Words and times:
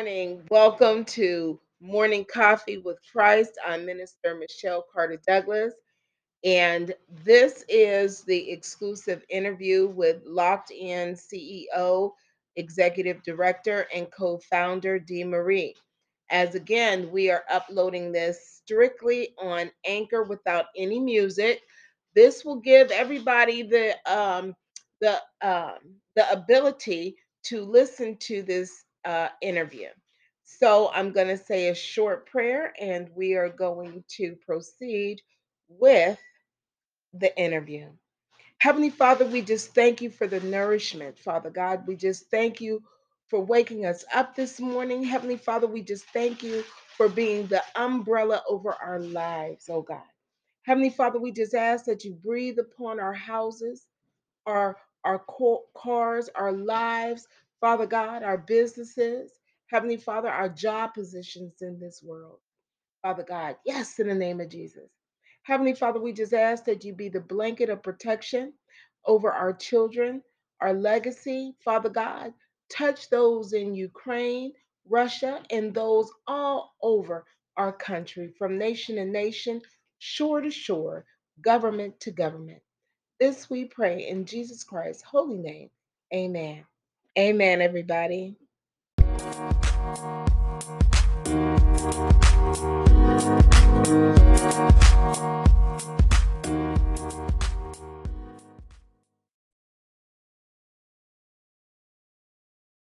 morning. 0.00 0.40
Welcome 0.50 1.04
to 1.04 1.60
Morning 1.82 2.24
Coffee 2.24 2.78
with 2.78 2.96
Christ. 3.12 3.58
I'm 3.66 3.84
Minister 3.84 4.34
Michelle 4.34 4.82
Carter 4.90 5.20
Douglas, 5.26 5.74
and 6.42 6.94
this 7.22 7.66
is 7.68 8.22
the 8.22 8.50
exclusive 8.50 9.22
interview 9.28 9.88
with 9.88 10.22
Locked 10.24 10.70
In 10.70 11.16
CEO, 11.16 12.12
Executive 12.56 13.22
Director, 13.24 13.88
and 13.94 14.10
co 14.10 14.38
founder 14.38 14.98
Dee 14.98 15.22
Marie. 15.22 15.74
As 16.30 16.54
again, 16.54 17.10
we 17.10 17.30
are 17.30 17.44
uploading 17.50 18.10
this 18.10 18.62
strictly 18.64 19.34
on 19.36 19.70
Anchor 19.84 20.22
without 20.22 20.68
any 20.78 20.98
music. 20.98 21.60
This 22.14 22.42
will 22.42 22.60
give 22.60 22.90
everybody 22.90 23.64
the 23.64 23.96
um, 24.10 24.56
the 25.02 25.20
um, 25.42 25.76
the 26.16 26.30
ability 26.32 27.16
to 27.42 27.66
listen 27.66 28.16
to 28.16 28.42
this 28.42 28.84
uh, 29.04 29.28
interview. 29.42 29.88
So 30.44 30.90
I'm 30.94 31.12
going 31.12 31.28
to 31.28 31.38
say 31.38 31.68
a 31.68 31.74
short 31.74 32.26
prayer 32.30 32.74
and 32.80 33.10
we 33.14 33.34
are 33.34 33.48
going 33.50 34.04
to 34.16 34.36
proceed 34.46 35.22
with 35.68 36.18
the 37.14 37.36
interview. 37.38 37.88
Heavenly 38.58 38.90
Father, 38.90 39.26
we 39.26 39.42
just 39.42 39.74
thank 39.74 40.00
you 40.02 40.10
for 40.10 40.26
the 40.26 40.40
nourishment, 40.40 41.18
Father 41.18 41.50
God. 41.50 41.86
We 41.86 41.96
just 41.96 42.30
thank 42.30 42.60
you 42.60 42.82
for 43.28 43.40
waking 43.40 43.86
us 43.86 44.04
up 44.14 44.36
this 44.36 44.60
morning. 44.60 45.02
Heavenly 45.02 45.36
Father, 45.36 45.66
we 45.66 45.82
just 45.82 46.06
thank 46.06 46.42
you 46.42 46.64
for 46.96 47.08
being 47.08 47.46
the 47.48 47.62
umbrella 47.76 48.42
over 48.48 48.74
our 48.74 49.00
lives, 49.00 49.68
oh 49.70 49.82
God. 49.82 50.02
Heavenly 50.64 50.90
Father, 50.90 51.18
we 51.18 51.32
just 51.32 51.54
ask 51.54 51.86
that 51.86 52.04
you 52.04 52.12
breathe 52.14 52.58
upon 52.58 53.00
our 53.00 53.14
houses, 53.14 53.86
our 54.46 54.76
our 55.04 55.22
cars, 55.76 56.28
our 56.34 56.52
lives, 56.52 57.26
Father 57.60 57.86
God, 57.86 58.22
our 58.22 58.38
businesses, 58.38 59.32
Heavenly 59.68 59.98
Father, 59.98 60.28
our 60.28 60.48
job 60.50 60.94
positions 60.94 61.62
in 61.62 61.80
this 61.80 62.02
world. 62.02 62.38
Father 63.02 63.24
God, 63.24 63.56
yes, 63.66 63.98
in 64.00 64.08
the 64.08 64.16
name 64.16 64.40
of 64.40 64.50
Jesus. 64.50 64.90
Heavenly 65.44 65.74
Father, 65.74 66.00
we 66.00 66.12
just 66.12 66.34
ask 66.34 66.66
that 66.66 66.84
you 66.84 66.94
be 66.94 67.08
the 67.10 67.20
blanket 67.20 67.70
of 67.70 67.82
protection 67.82 68.54
over 69.06 69.32
our 69.32 69.54
children, 69.54 70.22
our 70.60 70.74
legacy. 70.74 71.54
Father 71.64 71.90
God, 71.90 72.34
touch 72.70 73.10
those 73.10 73.54
in 73.54 73.74
Ukraine, 73.74 74.52
Russia, 74.88 75.42
and 75.50 75.74
those 75.74 76.12
all 76.28 76.74
over 76.82 77.24
our 77.56 77.72
country, 77.72 78.34
from 78.38 78.58
nation 78.58 78.96
to 78.96 79.06
nation, 79.06 79.62
shore 79.98 80.42
to 80.42 80.52
shore, 80.52 81.06
government 81.42 82.00
to 82.02 82.12
government. 82.12 82.62
This 83.20 83.50
we 83.50 83.66
pray 83.66 84.08
in 84.08 84.26
Jesus 84.26 84.64
Christ's 84.64 85.02
holy 85.04 85.38
name. 85.38 85.70
Amen. 86.14 86.64
Amen, 87.18 87.60
everybody. 87.60 88.36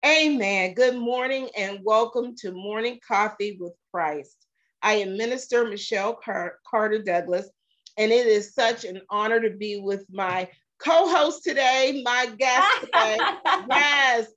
Amen. 0.05 0.73
Good 0.75 0.95
morning 0.95 1.49
and 1.57 1.79
welcome 1.83 2.35
to 2.37 2.51
Morning 2.51 2.99
Coffee 3.05 3.57
with 3.59 3.73
Christ. 3.93 4.37
I 4.81 4.93
am 4.95 5.17
Minister 5.17 5.65
Michelle 5.65 6.13
Car- 6.13 6.59
Carter 6.65 7.01
Douglas, 7.03 7.49
and 7.97 8.11
it 8.11 8.27
is 8.27 8.53
such 8.53 8.85
an 8.85 9.01
honor 9.09 9.41
to 9.41 9.49
be 9.57 9.81
with 9.81 10.05
my 10.09 10.49
co-host 10.79 11.43
today, 11.43 12.01
my 12.03 12.27
guest 12.37 12.81
today. 12.81 13.17
yes, 13.69 14.27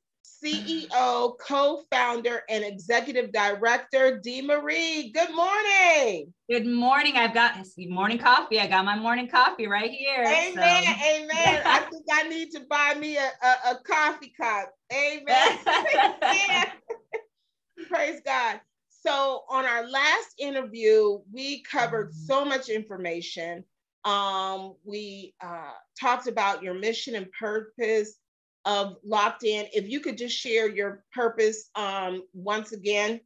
CEO, 0.45 1.39
co-founder, 1.39 2.43
and 2.49 2.65
executive 2.65 3.33
director, 3.33 4.19
Dee 4.19 4.43
Marie. 4.43 5.13
Good 5.13 5.35
morning. 5.35 6.33
Good 6.51 6.67
morning. 6.67 7.17
I've 7.17 7.35
got 7.35 7.57
morning 7.89 8.19
coffee. 8.19 8.59
I 8.59 8.67
got 8.67 8.85
my 8.85 8.99
morning 8.99 9.29
coffee 9.29 9.69
right 9.69 9.91
here. 9.91 10.25
Amen. 10.25 10.55
So. 10.55 10.61
Amen. 10.63 11.63
I 11.65 11.87
think 11.91 12.05
I 12.13 12.29
need 12.29 12.51
to 12.53 12.61
buy 12.69 12.95
me 12.99 13.17
a, 13.17 13.31
a, 13.43 13.71
a 13.71 13.81
coffee 13.87 14.33
cup. 14.39 14.73
Amen. 14.93 15.59
Praise 17.89 18.21
God. 18.25 18.61
So, 19.05 19.43
on 19.49 19.65
our 19.65 19.89
last 19.89 20.35
interview, 20.39 21.19
we 21.33 21.63
covered 21.63 22.11
mm-hmm. 22.11 22.27
so 22.27 22.45
much 22.45 22.69
information. 22.69 23.65
Um, 24.05 24.75
we 24.85 25.35
uh, 25.43 25.73
talked 26.01 26.27
about 26.27 26.63
your 26.63 26.75
mission 26.75 27.15
and 27.15 27.31
purpose 27.33 28.17
of 28.65 28.97
Locked 29.05 29.45
In. 29.45 29.67
If 29.73 29.89
you 29.89 30.01
could 30.01 30.19
just 30.19 30.37
share 30.37 30.69
your 30.69 31.05
purpose 31.13 31.71
um, 31.75 32.23
once 32.33 32.73
again. 32.73 33.21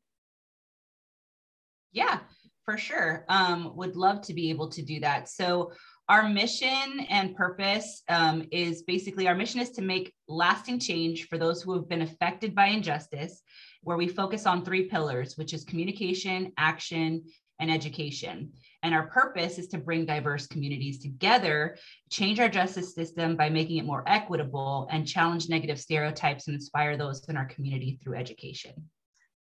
Yeah, 1.93 2.21
for 2.65 2.77
sure. 2.77 3.25
Um, 3.29 3.75
would 3.77 3.97
love 3.97 4.21
to 4.23 4.35
be 4.35 4.51
able 4.51 4.69
to 4.71 4.83
do 4.83 5.01
that. 5.01 5.29
So, 5.29 5.73
our 6.09 6.29
mission 6.29 7.01
and 7.11 7.35
purpose 7.35 8.05
um, 8.09 8.47
is 8.53 8.85
basically 8.85 9.27
our 9.27 9.35
mission 9.35 9.61
is 9.61 9.71
to 9.71 9.83
make 9.83 10.13
lasting 10.29 10.79
change 10.79 11.27
for 11.27 11.37
those 11.37 11.61
who 11.61 11.73
have 11.73 11.89
been 11.89 12.03
affected 12.03 12.55
by 12.55 12.67
injustice 12.67 13.43
where 13.83 13.97
we 13.97 14.07
focus 14.09 14.47
on 14.47 14.65
three 14.65 14.89
pillars, 14.89 15.37
which 15.37 15.53
is 15.53 15.65
communication, 15.65 16.53
action, 16.59 17.25
and 17.59 17.71
education. 17.71 18.53
And 18.83 18.95
our 18.95 19.07
purpose 19.09 19.59
is 19.59 19.69
to 19.69 19.79
bring 19.79 20.07
diverse 20.07 20.47
communities 20.47 21.01
together, 21.01 21.77
change 22.11 22.39
our 22.39 22.49
justice 22.49 22.95
system 22.95 23.37
by 23.37 23.49
making 23.49 23.79
it 23.79 23.85
more 23.85 24.05
equitable, 24.07 24.89
and 24.91 25.07
challenge 25.07 25.49
negative 25.49 25.81
stereotypes 25.81 26.47
and 26.47 26.55
inspire 26.55 26.97
those 26.97 27.27
in 27.29 27.37
our 27.37 27.47
community 27.47 27.99
through 28.03 28.17
education. 28.17 28.73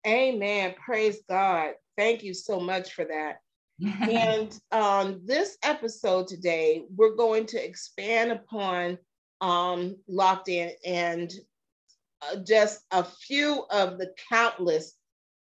Amen. 0.06 0.74
Praise 0.84 1.18
God. 1.28 1.72
Thank 1.96 2.22
you 2.22 2.34
so 2.34 2.60
much 2.60 2.92
for 2.92 3.04
that. 3.04 3.38
and 4.10 4.56
um, 4.70 5.20
this 5.24 5.58
episode 5.62 6.28
today, 6.28 6.84
we're 6.94 7.16
going 7.16 7.46
to 7.46 7.64
expand 7.64 8.30
upon 8.30 8.98
um, 9.40 9.96
Locked 10.06 10.48
In 10.48 10.70
and 10.86 11.32
uh, 12.22 12.36
just 12.36 12.82
a 12.92 13.04
few 13.04 13.64
of 13.70 13.98
the 13.98 14.14
countless 14.30 14.94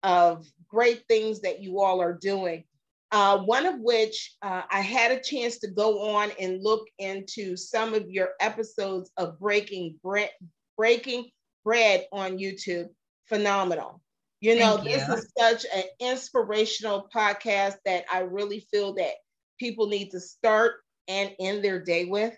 of 0.03 0.45
great 0.67 1.03
things 1.07 1.41
that 1.41 1.61
you 1.61 1.79
all 1.79 2.01
are 2.01 2.13
doing. 2.13 2.63
Uh, 3.11 3.39
one 3.39 3.65
of 3.65 3.79
which 3.79 4.35
uh, 4.43 4.61
I 4.69 4.81
had 4.81 5.11
a 5.11 5.21
chance 5.21 5.57
to 5.59 5.67
go 5.67 6.11
on 6.15 6.31
and 6.39 6.63
look 6.63 6.87
into 6.99 7.57
some 7.57 7.95
of 7.95 8.09
your 8.09 8.29
episodes 8.39 9.11
of 9.17 9.39
Breaking 9.39 9.95
Bread, 10.03 10.29
Breaking 10.77 11.29
Bread 11.63 12.05
on 12.11 12.37
YouTube. 12.37 12.89
Phenomenal. 13.27 14.01
You 14.41 14.57
know, 14.57 14.77
Thank 14.77 14.89
this 14.89 15.07
you. 15.07 15.13
is 15.15 15.31
such 15.37 15.65
an 15.75 15.83
inspirational 15.99 17.09
podcast 17.13 17.75
that 17.85 18.05
I 18.11 18.19
really 18.19 18.65
feel 18.71 18.93
that 18.93 19.13
people 19.59 19.87
need 19.87 20.11
to 20.11 20.19
start 20.19 20.75
and 21.07 21.35
end 21.39 21.63
their 21.63 21.83
day 21.83 22.05
with. 22.05 22.37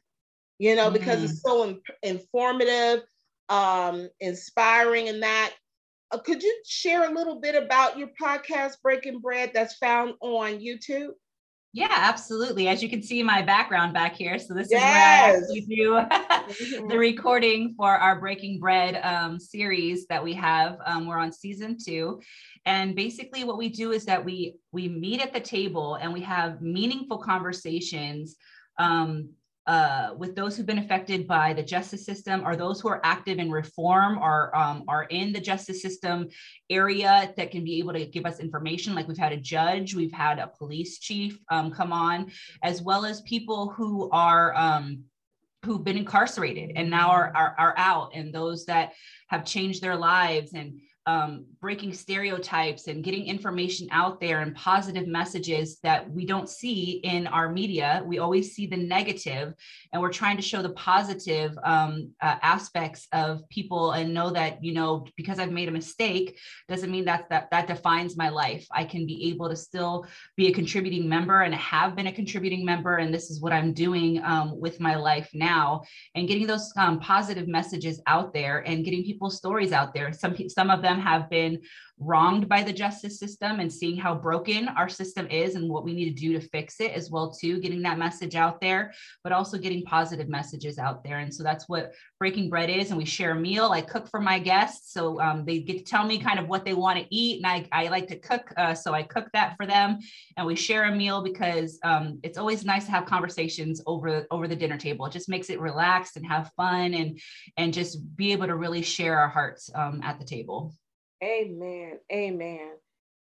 You 0.58 0.76
know, 0.76 0.90
mm. 0.90 0.94
because 0.94 1.24
it's 1.24 1.42
mm. 1.42 1.50
so 1.50 1.64
in- 1.64 1.82
informative 2.02 3.04
um, 3.52 4.10
inspiring 4.20 5.08
in 5.08 5.20
that. 5.20 5.52
Uh, 6.12 6.18
could 6.18 6.44
you 6.44 6.62
share 6.66 7.10
a 7.10 7.14
little 7.14 7.40
bit 7.40 7.56
about 7.56 7.98
your 7.98 8.10
podcast, 8.22 8.82
Breaking 8.84 9.20
Bread, 9.20 9.52
that's 9.54 9.76
found 9.76 10.14
on 10.22 10.60
YouTube? 10.60 11.12
Yeah, 11.74 11.88
absolutely. 11.90 12.68
As 12.68 12.84
you 12.84 12.90
can 12.90 13.02
see 13.02 13.24
my 13.24 13.42
background 13.42 13.94
back 13.94 14.14
here. 14.14 14.38
So 14.38 14.54
this 14.54 14.68
yes. 14.70 14.82
is 14.82 14.88
where 14.90 14.92
I 15.06 15.38
actually 15.38 15.62
do 15.62 15.92
mm-hmm. 16.76 16.88
the 16.90 16.98
recording 16.98 17.74
for 17.78 17.90
our 17.90 18.20
Breaking 18.20 18.60
Bread 18.60 19.00
um, 19.04 19.40
series 19.40 20.06
that 20.08 20.22
we 20.22 20.34
have. 20.34 20.78
Um, 20.86 21.08
we're 21.08 21.18
on 21.18 21.32
season 21.32 21.78
two. 21.82 22.20
And 22.66 22.94
basically 22.94 23.46
what 23.46 23.58
we 23.58 23.70
do 23.70 23.92
is 23.92 24.04
that 24.06 24.24
we 24.24 24.56
we 24.74 24.90
meet 24.90 25.22
at 25.22 25.34
the 25.34 25.40
table 25.40 25.96
and 25.96 26.12
we 26.12 26.22
have 26.22 26.62
meaningful 26.62 27.20
conversations 27.20 28.36
um, 28.78 29.30
uh, 29.72 30.14
with 30.18 30.36
those 30.36 30.58
who've 30.58 30.66
been 30.66 30.80
affected 30.80 31.26
by 31.26 31.54
the 31.54 31.64
justice 31.64 32.06
system 32.06 32.46
or 32.46 32.58
those 32.58 32.82
who 32.82 32.90
are 32.90 33.00
active 33.06 33.40
in 33.40 33.50
reform 33.50 34.18
or 34.18 34.54
um, 34.54 34.84
are 34.90 35.04
in 35.04 35.31
the 35.31 35.40
justice 35.40 35.81
system 35.81 36.28
area 36.69 37.34
that 37.38 37.51
can 37.51 37.63
be 37.63 37.80
able 37.80 37.94
to 37.94 38.06
give 38.06 38.25
us 38.25 38.42
information. 38.42 38.94
Like 38.94 39.07
we've 39.07 39.18
had 39.18 39.31
a 39.31 39.38
judge, 39.38 39.95
we've 39.95 40.12
had 40.12 40.40
a 40.40 40.48
police 40.48 41.00
chief 41.00 41.40
um, 41.50 41.72
come 41.72 41.94
on, 41.94 42.30
as 42.62 42.81
well 42.81 43.06
as 43.06 43.22
people 43.22 43.69
who 43.69 44.10
are 44.12 44.54
um, 44.57 45.06
who've 45.63 45.86
been 45.86 45.98
incarcerated 45.98 46.74
and 46.75 46.90
now 46.90 47.10
are, 47.10 47.31
are, 47.34 47.56
are 47.57 47.74
out 47.78 48.12
and 48.13 48.34
those 48.34 48.66
that 48.66 48.92
have 49.30 49.45
changed 49.45 49.81
their 49.81 49.95
lives 49.95 50.51
and 50.54 50.81
um, 51.07 51.45
breaking 51.59 51.94
stereotypes 51.94 52.88
and 52.88 53.03
getting 53.03 53.25
information 53.25 53.88
out 53.92 54.19
there 54.19 54.42
and 54.42 54.56
positive 54.56 55.07
messages 55.07 55.80
that 55.81 56.09
we 56.12 56.25
don't 56.25 56.48
see 56.48 57.01
in 57.03 57.25
our 57.27 57.51
media. 57.51 58.03
We 58.06 58.19
always 58.19 58.53
see 58.53 58.68
the 58.68 58.77
negative, 58.77 59.53
and 59.92 60.01
we're 60.01 60.12
trying 60.12 60.38
to 60.38 60.44
show 60.44 60.62
the 60.62 60.69
positive 60.71 61.57
um, 61.63 62.12
uh, 62.21 62.36
aspects 62.44 63.07
of 63.13 63.48
people 63.50 63.92
and 63.92 64.13
know 64.13 64.30
that 64.30 64.63
you 64.63 64.74
know 64.74 65.06
because 65.18 65.39
I've 65.39 65.51
made 65.51 65.69
a 65.69 65.71
mistake 65.71 66.38
doesn't 66.69 66.92
mean 66.92 67.06
that 67.06 67.30
that 67.30 67.50
that 67.50 67.68
defines 67.68 68.15
my 68.15 68.30
life. 68.30 68.68
I 68.71 68.83
can 68.83 69.07
be 69.07 69.30
able 69.30 69.50
to 69.50 69.56
still 69.56 70.06
be 70.38 70.47
a 70.47 70.54
contributing 70.54 71.09
member 71.09 71.42
and 71.42 71.56
have 71.56 71.95
been 71.95 72.07
a 72.07 72.12
contributing 72.12 72.63
member, 72.63 72.97
and 72.97 73.12
this 73.12 73.31
is 73.31 73.42
what 73.42 73.54
I'm 73.54 73.74
doing 73.74 74.24
um, 74.24 74.59
with 74.59 74.80
my 74.80 74.95
life 74.95 75.30
now. 75.33 75.81
And 76.13 76.27
getting 76.27 76.45
those 76.45 76.71
um, 76.77 77.00
positive 77.00 77.47
messages 77.47 78.01
out 78.06 78.33
there 78.33 78.59
and 78.68 78.86
getting 78.86 79.04
people's 79.04 79.38
stories 79.38 79.71
out 79.71 79.95
there. 79.95 80.13
Some 80.13 80.36
some 80.47 80.69
of 80.69 80.83
them 80.83 80.91
have 81.00 81.30
been 81.30 81.62
wronged 82.00 82.50
by 82.50 82.64
the 82.64 82.74
justice 82.74 83.20
system 83.20 83.60
and 83.60 83.72
seeing 83.72 83.96
how 83.96 84.16
broken 84.16 84.68
our 84.70 84.90
system 84.90 85.28
is 85.28 85.54
and 85.54 85.70
what 85.70 85.84
we 85.84 85.94
need 85.94 86.06
to 86.06 86.20
do 86.20 86.34
to 86.34 86.48
fix 86.48 86.80
it 86.80 86.92
as 86.94 87.12
well 87.12 87.30
too 87.30 87.62
getting 87.62 87.84
that 87.84 88.00
message 88.00 88.34
out 88.34 88.60
there 88.60 88.92
but 89.24 89.32
also 89.32 89.56
getting 89.56 89.84
positive 89.84 90.28
messages 90.28 90.80
out 90.80 91.04
there. 91.04 91.20
And 91.20 91.34
so 91.34 91.44
that's 91.44 91.70
what 91.70 91.94
breaking 92.18 92.50
bread 92.50 92.72
is 92.72 92.90
and 92.90 92.98
we 92.98 93.06
share 93.06 93.32
a 93.32 93.40
meal. 93.40 93.72
I 93.72 93.82
cook 93.82 94.10
for 94.10 94.20
my 94.20 94.40
guests 94.40 94.94
so 94.94 95.22
um, 95.22 95.46
they 95.46 95.60
get 95.60 95.78
to 95.78 95.84
tell 95.84 96.06
me 96.06 96.18
kind 96.18 96.40
of 96.40 96.48
what 96.48 96.66
they 96.66 96.74
want 96.74 96.98
to 96.98 97.06
eat 97.16 97.44
and 97.44 97.48
i, 97.48 97.68
I 97.72 97.88
like 97.90 98.08
to 98.08 98.18
cook 98.18 98.52
uh, 98.58 98.74
so 98.74 98.94
i 98.94 99.04
cook 99.04 99.28
that 99.34 99.56
for 99.58 99.66
them 99.66 100.00
and 100.38 100.48
we 100.48 100.56
share 100.56 100.86
a 100.86 100.96
meal 100.96 101.22
because 101.22 101.80
um, 101.84 102.20
it's 102.24 102.38
always 102.38 102.66
nice 102.66 102.86
to 102.86 102.92
have 102.92 103.06
conversations 103.06 103.82
over 103.86 104.26
over 104.32 104.48
the 104.48 104.56
dinner 104.56 104.78
table. 104.78 105.06
It 105.06 105.14
just 105.14 105.30
makes 105.30 105.50
it 105.50 105.60
relaxed 105.60 106.18
and 106.18 106.26
have 106.26 106.52
fun 106.56 106.94
and 106.94 107.20
and 107.58 107.74
just 107.74 108.16
be 108.16 108.32
able 108.32 108.48
to 108.48 108.56
really 108.56 108.82
share 108.82 109.18
our 109.18 109.30
hearts 109.30 109.70
um, 109.76 110.02
at 110.04 110.20
the 110.20 110.26
table 110.26 110.74
Amen. 111.23 112.00
Amen. 112.12 112.71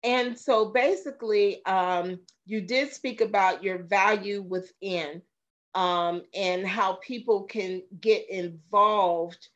And 0.05 0.38
so 0.38 0.67
basically, 0.67 1.64
um, 1.64 2.20
you 2.44 2.61
did 2.61 2.93
speak 2.93 3.20
about 3.20 3.62
your 3.62 3.79
value 3.84 4.43
within 4.43 5.23
um, 5.75 6.23
and 6.34 6.67
how 6.67 6.94
people 6.94 7.44
can 7.44 7.82
get 8.00 8.29
involved 8.29 9.49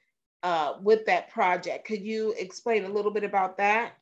uh, 0.42 0.74
with 0.80 1.06
that 1.06 1.30
project. 1.30 1.86
Could 1.86 2.02
you 2.02 2.34
explain 2.38 2.84
a 2.84 2.92
little 2.92 3.10
bit 3.10 3.24
about 3.24 3.58
that? 3.58 3.92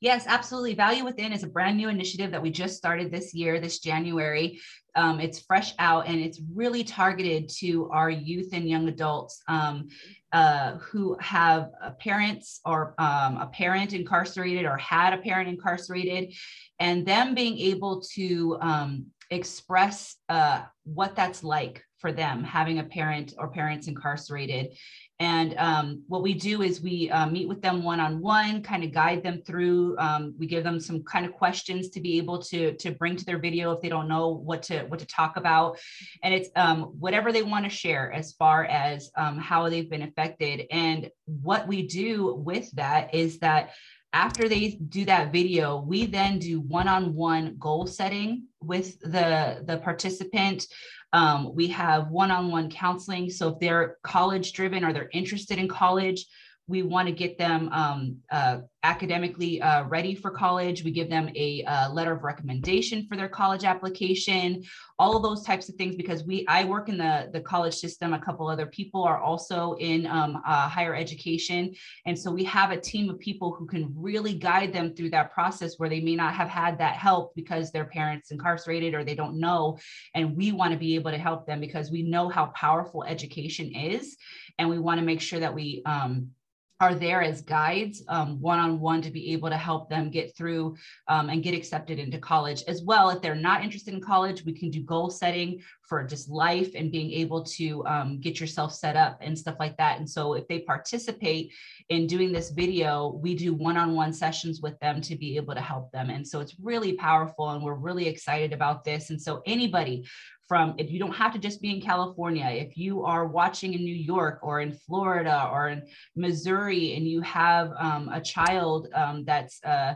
Yes, 0.00 0.24
absolutely. 0.26 0.74
Value 0.74 1.04
Within 1.04 1.30
is 1.30 1.42
a 1.42 1.46
brand 1.46 1.76
new 1.76 1.90
initiative 1.90 2.30
that 2.30 2.40
we 2.40 2.50
just 2.50 2.78
started 2.78 3.10
this 3.10 3.34
year, 3.34 3.60
this 3.60 3.80
January. 3.80 4.58
Um, 4.96 5.20
it's 5.20 5.40
fresh 5.40 5.74
out 5.78 6.08
and 6.08 6.18
it's 6.18 6.40
really 6.54 6.82
targeted 6.82 7.50
to 7.58 7.90
our 7.90 8.08
youth 8.08 8.48
and 8.54 8.66
young 8.66 8.88
adults 8.88 9.42
um, 9.46 9.88
uh, 10.32 10.78
who 10.78 11.18
have 11.20 11.70
parents 12.00 12.60
or 12.64 12.94
um, 12.98 13.36
a 13.36 13.50
parent 13.52 13.92
incarcerated 13.92 14.64
or 14.64 14.78
had 14.78 15.12
a 15.12 15.18
parent 15.18 15.50
incarcerated, 15.50 16.34
and 16.78 17.06
them 17.06 17.34
being 17.34 17.58
able 17.58 18.00
to 18.14 18.56
um, 18.62 19.06
express 19.30 20.16
uh, 20.28 20.62
what 20.84 21.14
that's 21.14 21.44
like 21.44 21.84
for 21.98 22.12
them 22.12 22.42
having 22.42 22.78
a 22.78 22.84
parent 22.84 23.34
or 23.38 23.48
parents 23.48 23.86
incarcerated 23.86 24.76
and 25.20 25.54
um, 25.58 26.02
what 26.08 26.22
we 26.22 26.32
do 26.32 26.62
is 26.62 26.80
we 26.80 27.10
uh, 27.10 27.26
meet 27.26 27.46
with 27.46 27.60
them 27.60 27.82
one-on-one, 27.82 28.62
kind 28.62 28.82
of 28.82 28.90
guide 28.90 29.22
them 29.22 29.42
through. 29.46 29.98
Um, 29.98 30.34
we 30.38 30.46
give 30.46 30.64
them 30.64 30.80
some 30.80 31.02
kind 31.02 31.26
of 31.26 31.34
questions 31.34 31.90
to 31.90 32.00
be 32.00 32.16
able 32.16 32.38
to 32.44 32.72
to 32.76 32.90
bring 32.92 33.16
to 33.16 33.24
their 33.26 33.38
video 33.38 33.70
if 33.72 33.82
they 33.82 33.90
don't 33.90 34.08
know 34.08 34.28
what 34.28 34.62
to 34.64 34.84
what 34.84 34.98
to 35.00 35.06
talk 35.06 35.36
about, 35.36 35.78
and 36.24 36.32
it's 36.32 36.48
um, 36.56 36.84
whatever 36.98 37.32
they 37.32 37.42
want 37.42 37.66
to 37.66 37.70
share 37.70 38.10
as 38.10 38.32
far 38.32 38.64
as 38.64 39.10
um, 39.14 39.36
how 39.36 39.68
they've 39.68 39.90
been 39.90 40.02
affected. 40.02 40.66
And 40.70 41.10
what 41.26 41.68
we 41.68 41.86
do 41.86 42.34
with 42.34 42.70
that 42.72 43.14
is 43.14 43.40
that 43.40 43.72
after 44.12 44.48
they 44.48 44.70
do 44.70 45.04
that 45.04 45.32
video, 45.32 45.80
we 45.80 46.06
then 46.06 46.38
do 46.38 46.60
one-on-one 46.60 47.56
goal 47.58 47.86
setting 47.86 48.46
with 48.60 48.98
the 49.00 49.62
the 49.66 49.78
participant 49.78 50.66
um, 51.12 51.54
we 51.54 51.66
have 51.68 52.08
one-on-one 52.08 52.70
counseling. 52.70 53.30
So 53.30 53.48
if 53.48 53.58
they're 53.58 53.96
college 54.02 54.52
driven 54.52 54.84
or 54.84 54.92
they're 54.92 55.10
interested 55.12 55.58
in 55.58 55.68
college, 55.68 56.26
we 56.70 56.82
want 56.84 57.08
to 57.08 57.12
get 57.12 57.36
them 57.36 57.68
um, 57.72 58.16
uh, 58.30 58.58
academically 58.84 59.60
uh, 59.60 59.84
ready 59.84 60.14
for 60.14 60.30
college. 60.30 60.84
We 60.84 60.92
give 60.92 61.10
them 61.10 61.28
a, 61.34 61.62
a, 61.62 61.64
uh, 61.64 61.90
letter 61.90 62.12
of 62.12 62.22
recommendation 62.22 63.06
for 63.08 63.16
their 63.16 63.28
college 63.28 63.64
application, 63.64 64.62
all 64.98 65.16
of 65.16 65.22
those 65.22 65.42
types 65.42 65.68
of 65.68 65.74
things. 65.74 65.96
Because 65.96 66.22
we, 66.22 66.46
I 66.46 66.64
work 66.64 66.88
in 66.88 66.96
the 66.96 67.28
the 67.32 67.40
college 67.40 67.74
system. 67.74 68.14
A 68.14 68.18
couple 68.20 68.46
other 68.46 68.66
people 68.66 69.02
are 69.02 69.18
also 69.18 69.74
in 69.80 70.06
um, 70.06 70.40
uh, 70.46 70.68
higher 70.68 70.94
education, 70.94 71.74
and 72.06 72.16
so 72.16 72.30
we 72.30 72.44
have 72.44 72.70
a 72.70 72.80
team 72.80 73.10
of 73.10 73.18
people 73.18 73.52
who 73.52 73.66
can 73.66 73.92
really 73.96 74.34
guide 74.34 74.72
them 74.72 74.94
through 74.94 75.10
that 75.10 75.32
process 75.32 75.74
where 75.78 75.88
they 75.88 76.00
may 76.00 76.14
not 76.14 76.34
have 76.34 76.48
had 76.48 76.78
that 76.78 76.94
help 76.94 77.34
because 77.34 77.72
their 77.72 77.86
parents 77.86 78.30
incarcerated 78.30 78.94
or 78.94 79.02
they 79.02 79.16
don't 79.16 79.38
know. 79.38 79.76
And 80.14 80.36
we 80.36 80.52
want 80.52 80.72
to 80.72 80.78
be 80.78 80.94
able 80.94 81.10
to 81.10 81.18
help 81.18 81.46
them 81.46 81.58
because 81.58 81.90
we 81.90 82.02
know 82.02 82.28
how 82.28 82.46
powerful 82.54 83.02
education 83.02 83.74
is, 83.74 84.16
and 84.58 84.70
we 84.70 84.78
want 84.78 85.00
to 85.00 85.04
make 85.04 85.20
sure 85.20 85.40
that 85.40 85.52
we 85.52 85.82
um, 85.84 86.30
are 86.80 86.94
there 86.94 87.22
as 87.22 87.42
guides 87.42 88.02
one 88.40 88.58
on 88.58 88.80
one 88.80 89.02
to 89.02 89.10
be 89.10 89.32
able 89.32 89.50
to 89.50 89.56
help 89.56 89.88
them 89.88 90.10
get 90.10 90.36
through 90.36 90.76
um, 91.08 91.28
and 91.28 91.42
get 91.42 91.54
accepted 91.54 91.98
into 91.98 92.18
college 92.18 92.62
as 92.66 92.82
well. 92.82 93.10
If 93.10 93.20
they're 93.20 93.34
not 93.34 93.62
interested 93.62 93.94
in 93.94 94.00
college, 94.00 94.44
we 94.44 94.52
can 94.52 94.70
do 94.70 94.82
goal 94.82 95.10
setting 95.10 95.62
for 95.88 96.04
just 96.04 96.28
life 96.28 96.70
and 96.74 96.90
being 96.90 97.10
able 97.12 97.42
to 97.44 97.84
um, 97.86 98.20
get 98.20 98.40
yourself 98.40 98.72
set 98.72 98.96
up 98.96 99.18
and 99.20 99.38
stuff 99.38 99.56
like 99.58 99.76
that. 99.76 99.98
And 99.98 100.08
so 100.08 100.34
if 100.34 100.46
they 100.48 100.60
participate 100.60 101.52
in 101.88 102.06
doing 102.06 102.32
this 102.32 102.50
video, 102.50 103.18
we 103.20 103.34
do 103.34 103.52
one 103.52 103.76
on 103.76 103.94
one 103.94 104.12
sessions 104.12 104.60
with 104.60 104.78
them 104.78 105.00
to 105.02 105.16
be 105.16 105.36
able 105.36 105.54
to 105.54 105.60
help 105.60 105.90
them. 105.90 106.08
And 106.08 106.26
so 106.26 106.40
it's 106.40 106.54
really 106.60 106.92
powerful 106.92 107.50
and 107.50 107.62
we're 107.62 107.74
really 107.74 108.06
excited 108.06 108.52
about 108.52 108.84
this. 108.84 109.10
And 109.10 109.20
so 109.20 109.42
anybody 109.46 110.06
from 110.50 110.74
if 110.78 110.90
you 110.90 110.98
don't 110.98 111.14
have 111.14 111.32
to 111.32 111.38
just 111.38 111.62
be 111.62 111.70
in 111.70 111.80
California, 111.80 112.44
if 112.44 112.76
you 112.76 113.04
are 113.04 113.24
watching 113.24 113.72
in 113.72 113.84
New 113.84 113.94
York 113.94 114.40
or 114.42 114.60
in 114.60 114.72
Florida 114.72 115.48
or 115.52 115.68
in 115.68 115.80
Missouri 116.16 116.96
and 116.96 117.06
you 117.06 117.20
have 117.20 117.70
um, 117.78 118.08
a 118.08 118.20
child 118.20 118.88
um, 118.92 119.24
that's 119.24 119.62
uh, 119.62 119.94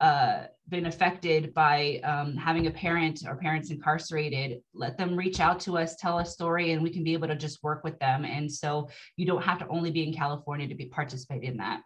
uh, 0.00 0.44
been 0.68 0.86
affected 0.86 1.52
by 1.54 2.00
um, 2.04 2.36
having 2.36 2.68
a 2.68 2.70
parent 2.70 3.24
or 3.26 3.34
parents 3.34 3.72
incarcerated, 3.72 4.60
let 4.74 4.96
them 4.96 5.16
reach 5.16 5.40
out 5.40 5.58
to 5.58 5.76
us, 5.76 5.96
tell 5.96 6.20
a 6.20 6.24
story, 6.24 6.70
and 6.70 6.80
we 6.84 6.90
can 6.90 7.02
be 7.02 7.12
able 7.12 7.26
to 7.26 7.34
just 7.34 7.60
work 7.64 7.82
with 7.82 7.98
them. 7.98 8.24
And 8.24 8.50
so 8.50 8.88
you 9.16 9.26
don't 9.26 9.42
have 9.42 9.58
to 9.58 9.66
only 9.66 9.90
be 9.90 10.06
in 10.06 10.14
California 10.14 10.68
to 10.68 10.74
be 10.76 10.86
participate 10.86 11.42
in 11.42 11.56
that. 11.56 11.80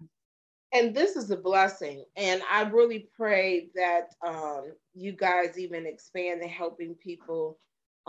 And 0.74 0.94
this 0.94 1.16
is 1.16 1.30
a 1.30 1.38
blessing. 1.38 2.04
And 2.16 2.42
I 2.52 2.64
really 2.64 3.08
pray 3.16 3.70
that 3.74 4.08
um, 4.26 4.72
you 4.92 5.12
guys 5.12 5.58
even 5.58 5.86
expand 5.86 6.42
the 6.42 6.48
helping 6.48 6.94
people 6.96 7.58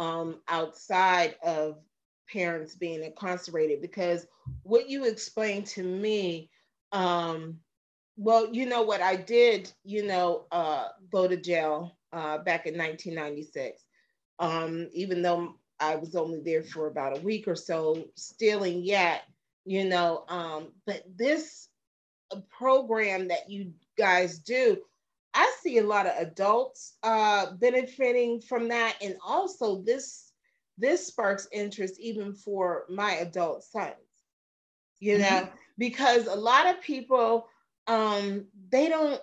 um, 0.02 0.42
outside 0.50 1.36
of 1.44 1.78
parents 2.32 2.76
being 2.76 3.04
incarcerated 3.04 3.82
because 3.82 4.26
what 4.64 4.90
you 4.90 5.06
explained 5.06 5.68
to 5.68 5.84
me 5.84 6.50
um, 6.92 7.60
well 8.18 8.52
you 8.52 8.66
know 8.66 8.82
what 8.82 9.02
i 9.02 9.16
did 9.16 9.72
you 9.84 10.06
know 10.06 10.46
uh, 10.52 10.88
go 11.12 11.28
to 11.28 11.38
jail 11.38 11.98
uh, 12.14 12.40
back 12.40 12.66
in 12.66 12.78
1996 12.78 13.84
um, 14.40 14.90
even 14.94 15.22
though 15.22 15.56
i 15.80 15.96
was 15.96 16.16
only 16.16 16.42
there 16.42 16.64
for 16.64 16.88
about 16.88 17.18
a 17.18 17.22
week 17.22 17.48
or 17.48 17.56
so 17.56 18.04
stealing 18.16 18.84
yet 18.84 19.24
you 19.66 19.86
know 19.88 20.24
um, 20.30 20.70
but 20.88 21.04
this 21.16 21.70
uh, 22.32 22.40
program 22.50 23.28
that 23.28 23.50
you 23.50 23.72
guys 23.98 24.40
do 24.40 24.78
I 25.34 25.54
see 25.62 25.78
a 25.78 25.84
lot 25.84 26.08
of 26.08 26.14
adults 26.18 26.98
uh, 27.04 27.52
benefiting 27.54 28.42
from 28.42 28.68
that, 28.70 28.96
and 29.02 29.16
also 29.26 29.82
this 29.82 30.32
this 30.78 31.08
sparks 31.08 31.48
interest 31.52 32.00
even 32.00 32.34
for 32.34 32.86
my 32.90 33.14
adult 33.14 33.64
sons. 33.64 33.96
You 35.00 35.20
know, 35.20 35.26
mm-hmm. 35.26 35.56
because 35.78 36.28
a 36.28 36.36
lot 36.36 36.68
of 36.68 36.82
people 36.82 37.48
um, 37.88 38.46
they 38.70 38.90
don't 38.90 39.22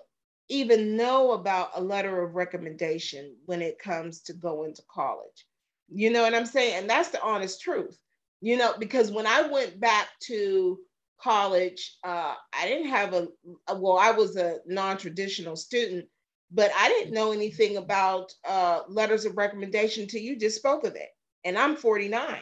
even 0.49 0.97
know 0.97 1.31
about 1.31 1.71
a 1.75 1.81
letter 1.81 2.23
of 2.23 2.35
recommendation 2.35 3.35
when 3.45 3.61
it 3.61 3.79
comes 3.79 4.21
to 4.21 4.33
going 4.33 4.73
to 4.73 4.81
college. 4.91 5.45
You 5.89 6.11
know 6.11 6.23
what 6.23 6.33
I'm 6.33 6.45
saying? 6.45 6.75
And 6.75 6.89
that's 6.89 7.09
the 7.09 7.21
honest 7.21 7.61
truth. 7.61 7.97
You 8.41 8.57
know, 8.57 8.73
because 8.77 9.11
when 9.11 9.27
I 9.27 9.43
went 9.43 9.79
back 9.79 10.07
to 10.23 10.79
college, 11.21 11.97
uh, 12.03 12.35
I 12.53 12.67
didn't 12.67 12.89
have 12.89 13.13
a, 13.13 13.27
well, 13.75 13.97
I 13.97 14.11
was 14.11 14.35
a 14.35 14.59
non 14.65 14.97
traditional 14.97 15.55
student, 15.55 16.05
but 16.51 16.71
I 16.75 16.89
didn't 16.89 17.13
know 17.13 17.31
anything 17.31 17.77
about 17.77 18.33
uh, 18.47 18.81
letters 18.87 19.25
of 19.25 19.37
recommendation 19.37 20.07
till 20.07 20.21
you 20.21 20.37
just 20.37 20.57
spoke 20.57 20.83
of 20.85 20.95
it. 20.95 21.09
And 21.43 21.57
I'm 21.57 21.75
49. 21.75 22.41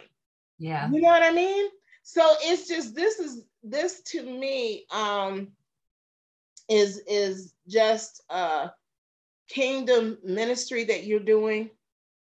Yeah. 0.59 0.89
You 0.89 1.01
know 1.01 1.09
what 1.09 1.23
I 1.23 1.31
mean? 1.31 1.69
So 2.03 2.21
it's 2.41 2.67
just, 2.67 2.95
this 2.95 3.19
is, 3.19 3.43
this 3.63 4.01
to 4.03 4.23
me 4.23 4.85
um, 4.91 5.49
is, 6.69 7.01
is 7.07 7.53
just 7.67 8.23
a 8.29 8.71
kingdom 9.49 10.17
ministry 10.23 10.83
that 10.85 11.03
you're 11.03 11.19
doing 11.19 11.69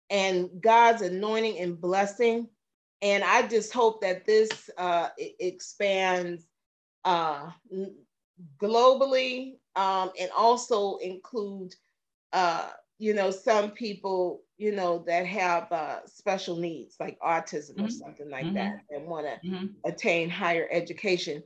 and 0.10 0.50
God's 0.62 1.01
anointing 1.01 1.60
and 1.60 1.79
blessing 1.79 2.50
and 3.01 3.24
I 3.24 3.48
just 3.48 3.74
hope 3.74 4.01
that 4.01 4.25
this 4.25 4.70
uh, 4.77 5.10
expands 5.39 6.46
uh, 7.06 7.50
globally 8.62 9.56
um, 9.75 10.12
and 10.20 10.29
also 10.36 10.98
include, 10.98 11.75
uh, 12.34 12.70
you 12.98 13.13
know, 13.13 13.32
some 13.32 13.72
people, 13.72 14.41
you 14.58 14.74
know, 14.74 15.03
that 15.08 15.25
have 15.25 15.72
uh, 15.72 16.06
special 16.06 16.58
needs 16.58 16.98
like 17.00 17.18
autism 17.22 17.75
mm-hmm. 17.75 17.86
or 17.86 17.89
something 17.89 18.29
like 18.29 18.46
mm-hmm. 18.46 18.56
that 18.56 18.82
and 18.89 19.06
want 19.06 19.25
to 19.25 19.48
mm-hmm. 19.48 19.65
attain 19.86 20.29
higher 20.29 20.68
education. 20.72 21.41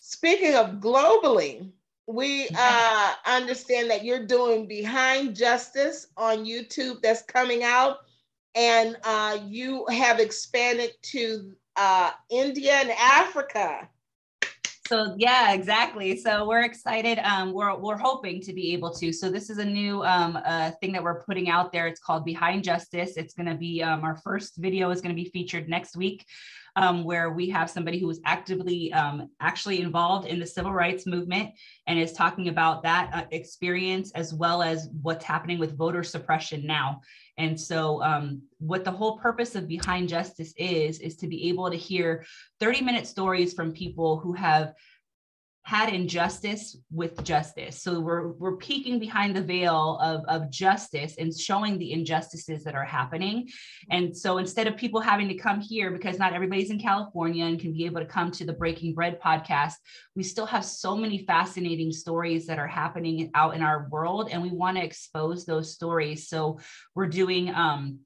Speaking 0.00 0.56
of 0.56 0.80
globally, 0.80 1.70
we 2.08 2.48
uh, 2.58 3.14
understand 3.24 3.88
that 3.90 4.04
you're 4.04 4.26
doing 4.26 4.66
Behind 4.66 5.36
Justice 5.36 6.08
on 6.16 6.44
YouTube 6.44 7.00
that's 7.00 7.22
coming 7.22 7.62
out 7.62 7.98
and 8.54 8.96
uh, 9.04 9.38
you 9.46 9.86
have 9.90 10.20
expanded 10.20 10.90
to 11.02 11.52
uh, 11.76 12.10
India 12.30 12.72
and 12.72 12.90
Africa. 12.90 13.88
so 14.86 15.14
yeah, 15.16 15.52
exactly. 15.52 16.16
So 16.16 16.46
we're 16.46 16.64
excited. 16.64 17.18
Um, 17.20 17.52
we're 17.52 17.74
we're 17.76 17.96
hoping 17.96 18.40
to 18.42 18.52
be 18.52 18.72
able 18.74 18.92
to. 18.94 19.12
So 19.12 19.30
this 19.30 19.48
is 19.48 19.58
a 19.58 19.64
new 19.64 20.02
um 20.04 20.38
uh, 20.44 20.72
thing 20.80 20.92
that 20.92 21.02
we're 21.02 21.22
putting 21.22 21.48
out 21.48 21.72
there. 21.72 21.86
It's 21.86 22.00
called 22.00 22.24
Behind 22.24 22.62
Justice. 22.62 23.16
It's 23.16 23.34
going 23.34 23.48
to 23.48 23.54
be 23.54 23.82
um, 23.82 24.04
our 24.04 24.16
first 24.16 24.56
video 24.56 24.90
is 24.90 25.00
going 25.00 25.14
to 25.16 25.22
be 25.22 25.30
featured 25.30 25.68
next 25.68 25.96
week 25.96 26.26
um, 26.76 27.04
where 27.04 27.30
we 27.30 27.50
have 27.50 27.70
somebody 27.70 27.98
who 27.98 28.06
was 28.06 28.20
actively 28.24 28.92
um, 28.92 29.28
actually 29.40 29.80
involved 29.80 30.26
in 30.26 30.40
the 30.40 30.46
civil 30.46 30.72
rights 30.72 31.06
movement 31.06 31.50
and 31.86 31.98
is 31.98 32.12
talking 32.12 32.48
about 32.48 32.82
that 32.82 33.10
uh, 33.12 33.24
experience 33.30 34.10
as 34.12 34.32
well 34.32 34.62
as 34.62 34.88
what's 35.02 35.24
happening 35.24 35.58
with 35.58 35.76
voter 35.76 36.02
suppression 36.02 36.66
now. 36.66 37.00
And 37.38 37.58
so, 37.58 38.02
um, 38.02 38.42
what 38.58 38.84
the 38.84 38.90
whole 38.90 39.18
purpose 39.18 39.54
of 39.54 39.68
Behind 39.68 40.08
Justice 40.08 40.54
is, 40.56 40.98
is 41.00 41.16
to 41.16 41.26
be 41.26 41.48
able 41.48 41.70
to 41.70 41.76
hear 41.76 42.24
30 42.60 42.82
minute 42.82 43.06
stories 43.06 43.52
from 43.54 43.72
people 43.72 44.18
who 44.18 44.32
have 44.32 44.74
had 45.64 45.92
injustice 45.92 46.76
with 46.90 47.22
justice. 47.22 47.80
So 47.80 48.00
we're 48.00 48.32
we're 48.32 48.56
peeking 48.56 48.98
behind 48.98 49.36
the 49.36 49.42
veil 49.42 49.98
of, 50.02 50.24
of 50.26 50.50
justice 50.50 51.14
and 51.18 51.32
showing 51.32 51.78
the 51.78 51.92
injustices 51.92 52.64
that 52.64 52.74
are 52.74 52.84
happening. 52.84 53.48
And 53.90 54.16
so 54.16 54.38
instead 54.38 54.66
of 54.66 54.76
people 54.76 55.00
having 55.00 55.28
to 55.28 55.34
come 55.34 55.60
here 55.60 55.92
because 55.92 56.18
not 56.18 56.32
everybody's 56.32 56.70
in 56.70 56.80
California 56.80 57.44
and 57.44 57.60
can 57.60 57.72
be 57.72 57.84
able 57.84 58.00
to 58.00 58.06
come 58.06 58.32
to 58.32 58.44
the 58.44 58.52
Breaking 58.52 58.92
Bread 58.92 59.20
podcast, 59.20 59.74
we 60.16 60.24
still 60.24 60.46
have 60.46 60.64
so 60.64 60.96
many 60.96 61.24
fascinating 61.26 61.92
stories 61.92 62.46
that 62.46 62.58
are 62.58 62.66
happening 62.66 63.30
out 63.34 63.54
in 63.54 63.62
our 63.62 63.88
world 63.88 64.30
and 64.32 64.42
we 64.42 64.50
want 64.50 64.76
to 64.78 64.84
expose 64.84 65.44
those 65.44 65.72
stories. 65.72 66.28
So 66.28 66.58
we're 66.96 67.06
doing 67.06 67.54
um 67.54 68.00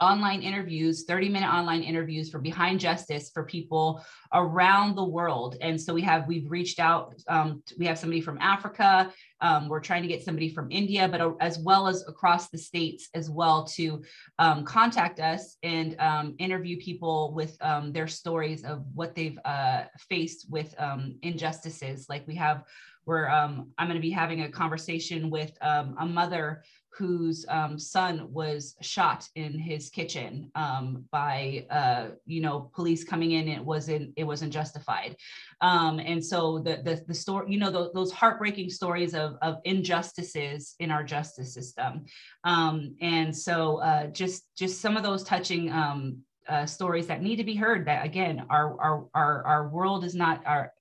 online 0.00 0.42
interviews 0.42 1.04
30 1.04 1.28
minute 1.28 1.52
online 1.52 1.82
interviews 1.82 2.30
for 2.30 2.38
behind 2.38 2.80
justice 2.80 3.30
for 3.32 3.44
people 3.44 4.04
around 4.32 4.94
the 4.94 5.04
world. 5.04 5.56
And 5.60 5.80
so 5.80 5.94
we 5.94 6.02
have 6.02 6.26
we've 6.26 6.50
reached 6.50 6.80
out 6.80 7.14
um, 7.28 7.62
we 7.78 7.86
have 7.86 7.98
somebody 7.98 8.20
from 8.20 8.38
africa 8.40 9.12
um, 9.40 9.68
we're 9.68 9.80
trying 9.80 10.02
to 10.02 10.08
get 10.08 10.24
somebody 10.24 10.48
from 10.48 10.70
india 10.70 11.08
but 11.08 11.20
uh, 11.20 11.32
as 11.40 11.58
well 11.58 11.86
as 11.88 12.04
across 12.08 12.48
the 12.48 12.58
states 12.58 13.08
as 13.14 13.30
well 13.30 13.64
to 13.64 14.02
um, 14.38 14.64
contact 14.64 15.20
us 15.20 15.56
and 15.62 15.96
um, 16.00 16.34
interview 16.38 16.76
people 16.78 17.32
with 17.34 17.56
um, 17.60 17.92
their 17.92 18.08
stories 18.08 18.64
of 18.64 18.84
what 18.94 19.14
they've 19.14 19.38
uh, 19.44 19.84
faced 20.08 20.46
with 20.50 20.74
um, 20.78 21.16
injustices. 21.22 22.06
Like 22.08 22.26
we 22.26 22.34
have 22.36 22.64
where 23.04 23.30
I'm 23.30 23.72
going 23.78 23.94
to 23.94 24.00
be 24.00 24.10
having 24.10 24.42
a 24.42 24.50
conversation 24.50 25.30
with 25.30 25.52
a 25.60 26.04
mother 26.04 26.64
whose 26.96 27.44
um, 27.48 27.78
son 27.78 28.32
was 28.32 28.74
shot 28.80 29.28
in 29.34 29.58
his 29.58 29.90
kitchen 29.90 30.50
um, 30.54 31.04
by 31.10 31.66
uh, 31.70 32.08
you 32.24 32.40
know 32.40 32.70
police 32.74 33.04
coming 33.04 33.32
in. 33.32 33.48
It 33.48 33.64
wasn't 33.64 34.12
it 34.16 34.24
wasn't 34.24 34.52
justified, 34.52 35.16
um, 35.60 35.98
and 35.98 36.24
so 36.24 36.58
the 36.58 36.80
the, 36.82 37.04
the 37.06 37.14
story 37.14 37.52
you 37.52 37.58
know 37.58 37.70
those, 37.70 37.92
those 37.92 38.12
heartbreaking 38.12 38.70
stories 38.70 39.14
of 39.14 39.36
of 39.42 39.58
injustices 39.64 40.74
in 40.78 40.90
our 40.90 41.04
justice 41.04 41.52
system, 41.52 42.06
um, 42.44 42.94
and 43.00 43.36
so 43.36 43.78
uh, 43.78 44.06
just 44.06 44.44
just 44.56 44.80
some 44.80 44.96
of 44.96 45.02
those 45.02 45.22
touching. 45.22 45.70
Um, 45.72 46.18
uh, 46.48 46.64
stories 46.64 47.08
that 47.08 47.22
need 47.22 47.34
to 47.34 47.42
be 47.42 47.56
heard 47.56 47.84
that 47.84 48.06
again 48.06 48.46
our 48.50 48.80
our 48.80 49.06
our, 49.14 49.42
our 49.42 49.68
world 49.68 50.04
is 50.04 50.14
not 50.14 50.40
our 50.46 50.72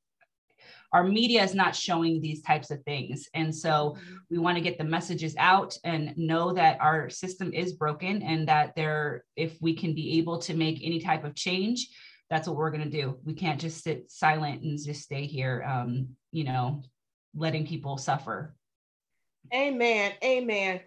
our 0.96 1.04
media 1.04 1.44
is 1.44 1.54
not 1.54 1.75
showing 1.75 2.22
these 2.22 2.42
types 2.42 2.72
of 2.72 2.82
things. 2.84 3.28
And 3.34 3.54
so 3.54 3.98
mm-hmm. 3.98 4.16
we 4.30 4.38
want 4.38 4.56
to 4.56 4.64
get 4.64 4.78
the 4.78 4.86
messages 4.86 5.36
out 5.38 5.78
and 5.84 6.18
know 6.18 6.54
that 6.54 6.80
our 6.80 7.10
system 7.10 7.52
is 7.52 7.74
broken 7.74 8.22
and 8.22 8.48
that 8.48 8.78
there, 8.78 9.25
if 9.36 9.62
we 9.62 9.74
can 9.75 9.94
be 9.94 10.18
able 10.20 10.38
to 10.40 10.54
make 10.54 10.80
any 10.82 11.02
type 11.02 11.25
of 11.25 11.36
change, 11.36 11.90
that's 12.30 12.48
what 12.48 12.56
we're 12.56 12.72
going 12.72 12.90
to 12.90 13.02
do. 13.02 13.20
We 13.25 13.34
can't 13.34 13.60
just 13.60 13.84
sit 13.84 14.10
silent 14.10 14.62
and 14.62 14.82
just 14.82 15.02
stay 15.02 15.25
here, 15.25 15.66
um, 15.68 16.16
you 16.32 16.46
know, 16.46 16.82
letting 17.36 17.68
people 17.68 17.98
suffer. 17.98 18.56
Amen. 19.54 20.14
Amen. 20.24 20.80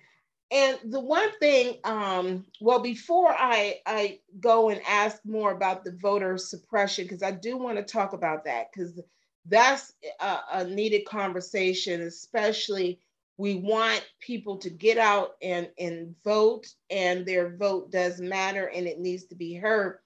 And 0.50 0.79
the 0.87 1.00
one 1.00 1.38
thing, 1.38 1.77
um, 1.85 2.47
well, 2.62 2.81
before 2.81 3.29
I 3.29 3.81
I 3.85 4.21
go 4.41 4.71
and 4.71 4.81
ask 4.88 5.19
more 5.27 5.53
about 5.53 5.85
the 5.85 5.93
voter 6.00 6.38
suppression, 6.38 7.05
because 7.05 7.23
I 7.23 7.33
do 7.33 7.59
want 7.59 7.77
to 7.77 7.83
talk 7.83 8.15
about 8.15 8.47
that, 8.47 8.69
because 8.73 8.99
that's 9.47 9.92
a, 10.21 10.38
a 10.52 10.64
needed 10.64 11.04
conversation, 11.07 12.02
especially 12.02 13.00
we 13.38 13.54
want 13.54 14.04
people 14.21 14.59
to 14.59 14.68
get 14.68 14.99
out 14.99 15.37
and, 15.40 15.71
and 15.78 16.14
vote, 16.25 16.66
and 16.90 17.25
their 17.25 17.57
vote 17.57 17.90
does 17.90 18.21
matter 18.21 18.66
and 18.66 18.87
it 18.87 18.99
needs 18.99 19.25
to 19.26 19.37
be 19.37 19.54
heard. 19.54 20.00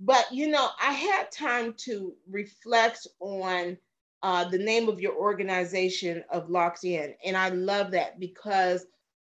But 0.00 0.26
you 0.32 0.48
know, 0.48 0.68
I 0.82 0.92
had 0.92 1.30
time 1.30 1.74
to 1.84 2.14
reflect 2.28 3.06
on 3.20 3.78
uh, 4.22 4.44
the 4.48 4.58
name 4.58 4.88
of 4.88 5.00
your 5.00 5.14
organization 5.14 6.24
of 6.30 6.50
Locked 6.50 6.84
In, 6.84 7.14
and 7.24 7.36
I 7.36 7.50
love 7.50 7.92
that 7.92 8.18
because 8.18 8.84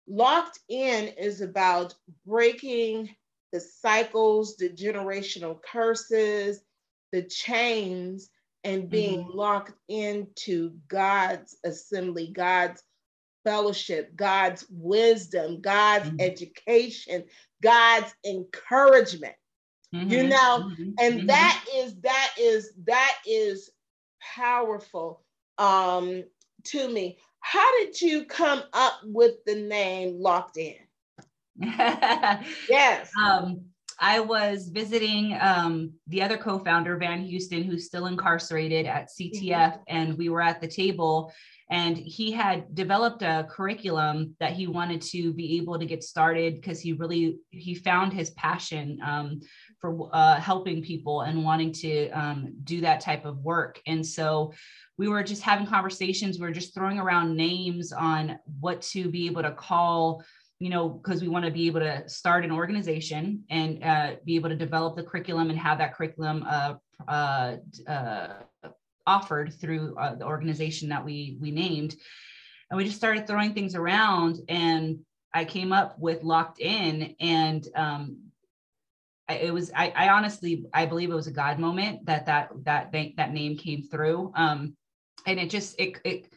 Locked 0.08 0.60
In 0.68 1.08
is 1.18 1.40
about 1.42 1.96
breaking 2.26 3.16
the 3.54 3.62
cycles, 3.62 4.58
the 4.58 4.70
generational 4.70 5.62
curses, 5.62 6.62
the 7.14 7.24
chains 7.24 8.30
and 8.66 8.90
being 8.90 9.24
mm-hmm. 9.24 9.38
locked 9.38 9.74
into 9.88 10.74
God's 10.88 11.56
assembly, 11.64 12.32
God's 12.36 12.84
fellowship, 13.46 14.16
God's 14.16 14.66
wisdom, 14.72 15.62
God's 15.62 16.10
mm-hmm. 16.10 16.20
education, 16.20 17.24
God's 17.62 18.14
encouragement. 18.26 19.36
Mm-hmm. 19.94 20.10
You 20.10 20.24
know, 20.28 20.70
mm-hmm. 20.72 20.90
and 21.00 21.14
mm-hmm. 21.16 21.28
that 21.28 21.66
is 21.76 21.96
that 22.02 22.34
is 22.40 22.74
that 22.86 23.18
is 23.26 23.70
powerful 24.36 25.22
um 25.60 26.24
to 26.66 26.90
me. 26.90 27.20
How 27.40 27.80
did 27.80 28.02
you 28.02 28.26
come 28.26 28.64
up 28.74 29.00
with 29.04 29.36
the 29.46 29.56
name 29.56 30.20
Locked 30.20 30.58
In? 30.58 30.76
yes. 31.62 33.12
Um 33.24 33.66
I 34.00 34.20
was 34.20 34.70
visiting 34.70 35.38
um, 35.40 35.94
the 36.08 36.22
other 36.22 36.38
co-founder, 36.38 36.98
Van 36.98 37.24
Houston, 37.24 37.64
who's 37.64 37.86
still 37.86 38.08
incarcerated 38.08 38.86
at 38.86 39.10
CTF, 39.10 39.42
mm-hmm. 39.42 39.82
and 39.88 40.18
we 40.18 40.30
were 40.30 40.42
at 40.42 40.62
the 40.62 40.68
table. 40.68 41.32
And 41.70 41.98
he 41.98 42.32
had 42.32 42.76
developed 42.76 43.24
a 43.24 43.48
curriculum 43.50 44.36
that 44.40 44.54
he 44.54 44.68
wanted 44.68 45.02
to 45.04 45.34
be 45.34 45.58
able 45.58 45.80
to 45.80 45.86
get 45.86 46.04
started 46.04 46.56
because 46.56 46.80
he 46.80 46.94
really 46.94 47.40
he 47.50 47.74
found 47.74 48.14
his 48.14 48.30
passion 48.32 49.00
um, 49.04 49.42
for 49.82 50.10
uh, 50.14 50.40
helping 50.40 50.84
people 50.84 51.22
and 51.22 51.44
wanting 51.44 51.72
to 51.74 52.10
um, 52.10 52.54
do 52.64 52.82
that 52.82 53.02
type 53.02 53.26
of 53.26 53.40
work. 53.40 53.82
And 53.88 54.06
so 54.06 54.54
we 54.98 55.08
were 55.08 55.24
just 55.24 55.42
having 55.42 55.66
conversations. 55.66 56.38
We 56.38 56.46
were 56.46 56.54
just 56.54 56.76
throwing 56.76 57.00
around 57.00 57.36
names 57.36 57.92
on 57.92 58.38
what 58.60 58.82
to 58.94 59.10
be 59.10 59.26
able 59.26 59.42
to 59.42 59.52
call 59.52 60.24
you 60.60 60.70
know, 60.70 60.88
because 60.90 61.22
we 61.22 61.28
want 61.28 61.46
to 61.46 61.52
be 61.52 61.68
able 61.68 61.82
to 61.82 62.08
start 62.08 62.46
an 62.46 62.52
organization 62.52 63.44
and 63.50 63.84
uh, 63.84 64.16
be 64.24 64.36
able 64.36 64.50
to 64.50 64.56
develop 64.56 64.96
the 64.96 65.04
curriculum 65.04 65.50
and 65.50 65.60
have 65.60 65.78
that 65.80 65.94
curriculum 65.94 66.46
uh, 66.48 66.76
uh, 67.08 67.58
uh 67.88 68.28
offered 69.08 69.54
through 69.54 69.96
uh, 69.98 70.16
the 70.16 70.26
organization 70.26 70.90
that 70.90 71.04
we 71.04 71.38
we 71.42 71.52
named. 71.52 71.96
And 72.70 72.78
we 72.78 72.86
just 72.86 72.98
started 72.98 73.28
throwing 73.28 73.54
things 73.54 73.76
around, 73.76 74.40
and 74.50 75.00
I 75.34 75.46
came 75.46 75.72
up 75.72 76.00
with 76.00 76.24
Locked 76.24 76.60
In, 76.60 77.16
and 77.20 77.68
um, 77.76 78.18
I, 79.28 79.36
it 79.36 79.54
was 79.54 79.72
I, 79.76 79.94
I, 79.96 80.10
honestly 80.10 80.66
I 80.74 80.86
believe 80.86 81.12
it 81.12 81.16
was 81.16 81.28
a 81.28 81.32
God 81.32 81.60
moment 81.60 82.06
that 82.06 82.26
that 82.28 82.50
that 82.64 82.92
that 83.18 83.34
name 83.34 83.58
came 83.58 83.84
through. 83.84 84.32
Um, 84.36 84.76
and 85.26 85.40
it 85.40 85.50
just 85.50 85.80
it 85.80 86.00
it 86.04 86.34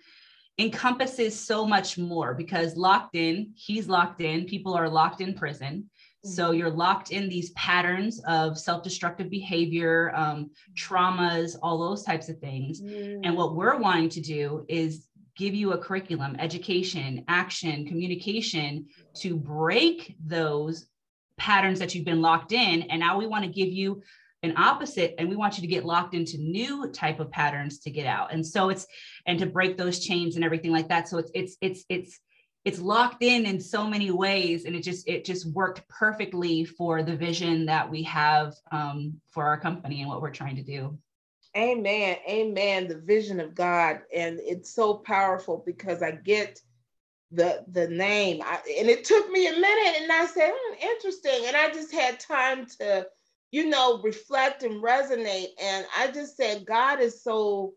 encompasses 0.58 1.38
so 1.38 1.64
much 1.64 1.98
more 1.98 2.34
because 2.34 2.76
locked 2.76 3.14
in, 3.14 3.52
he's 3.54 3.88
locked 3.88 4.20
in, 4.20 4.44
people 4.44 4.74
are 4.74 4.88
locked 4.88 5.20
in 5.20 5.34
prison. 5.34 5.88
So 6.24 6.48
mm-hmm. 6.48 6.58
you're 6.58 6.70
locked 6.70 7.12
in 7.12 7.28
these 7.28 7.50
patterns 7.50 8.20
of 8.26 8.58
self 8.58 8.82
destructive 8.82 9.30
behavior, 9.30 10.12
um, 10.16 10.50
traumas, 10.74 11.56
all 11.62 11.78
those 11.78 12.02
types 12.02 12.28
of 12.28 12.38
things. 12.38 12.82
Mm. 12.82 13.20
And 13.24 13.36
what 13.36 13.54
we're 13.54 13.76
wanting 13.76 14.08
to 14.10 14.20
do 14.20 14.64
is 14.68 15.06
give 15.36 15.54
you 15.54 15.72
a 15.72 15.78
curriculum, 15.78 16.34
education, 16.40 17.24
action, 17.28 17.86
communication 17.86 18.86
to 19.14 19.36
break 19.36 20.16
those 20.26 20.86
patterns 21.36 21.78
that 21.78 21.94
you've 21.94 22.04
been 22.04 22.20
locked 22.20 22.50
in. 22.52 22.82
And 22.82 22.98
now 22.98 23.16
we 23.16 23.28
want 23.28 23.44
to 23.44 23.50
give 23.50 23.68
you 23.68 24.02
an 24.42 24.54
opposite 24.57 25.14
and 25.18 25.28
we 25.28 25.37
want 25.37 25.57
you 25.57 25.62
to 25.62 25.66
get 25.66 25.85
locked 25.85 26.14
into 26.14 26.38
new 26.38 26.88
type 26.90 27.21
of 27.21 27.30
patterns 27.30 27.80
to 27.80 27.90
get 27.90 28.07
out. 28.07 28.33
And 28.33 28.47
so 28.47 28.68
it's 28.68 28.87
and 29.26 29.38
to 29.38 29.47
break 29.47 29.76
those 29.76 29.99
chains 29.99 30.37
and 30.37 30.45
everything 30.45 30.71
like 30.71 30.88
that. 30.88 31.09
So 31.09 31.18
it's 31.18 31.30
it's 31.35 31.57
it's 31.61 31.85
it's 31.88 32.21
it's 32.64 32.78
locked 32.78 33.23
in 33.23 33.47
in 33.47 33.61
so 33.61 33.87
many 33.87 34.11
ways 34.11 34.64
and 34.64 34.76
it 34.76 34.83
just 34.83 35.09
it 35.09 35.25
just 35.25 35.47
worked 35.52 35.87
perfectly 35.88 36.64
for 36.64 37.02
the 37.02 37.16
vision 37.16 37.66
that 37.66 37.90
we 37.90 38.02
have 38.04 38.54
um, 38.71 39.21
for 39.30 39.45
our 39.45 39.59
company 39.59 40.00
and 40.00 40.09
what 40.09 40.23
we're 40.23 40.30
trying 40.30 40.57
to 40.57 40.62
do. 40.62 40.97
Amen. 41.57 42.16
Amen. 42.28 42.87
The 42.87 42.99
vision 42.99 43.40
of 43.40 43.54
god 43.54 44.02
and 44.14 44.38
it's 44.40 44.75
so 44.75 44.95
powerful 44.95 45.62
because 45.66 46.02
i 46.02 46.12
get 46.12 46.61
the 47.30 47.64
the 47.73 47.88
name. 47.88 48.40
I, 48.42 48.59
and 48.78 48.88
it 48.88 49.04
took 49.04 49.30
me 49.30 49.47
a 49.49 49.52
minute 49.52 50.02
and 50.02 50.12
i 50.12 50.26
said 50.26 50.52
hmm, 50.54 50.75
interesting. 50.83 51.47
And 51.47 51.57
i 51.57 51.71
just 51.71 51.92
had 51.92 52.21
time 52.21 52.66
to 52.80 53.07
you 53.50 53.68
know, 53.68 54.00
reflect 54.02 54.62
and 54.62 54.82
resonate. 54.82 55.48
And 55.62 55.86
I 55.96 56.10
just 56.10 56.36
said, 56.36 56.66
God 56.66 57.00
is 57.00 57.22
so 57.22 57.72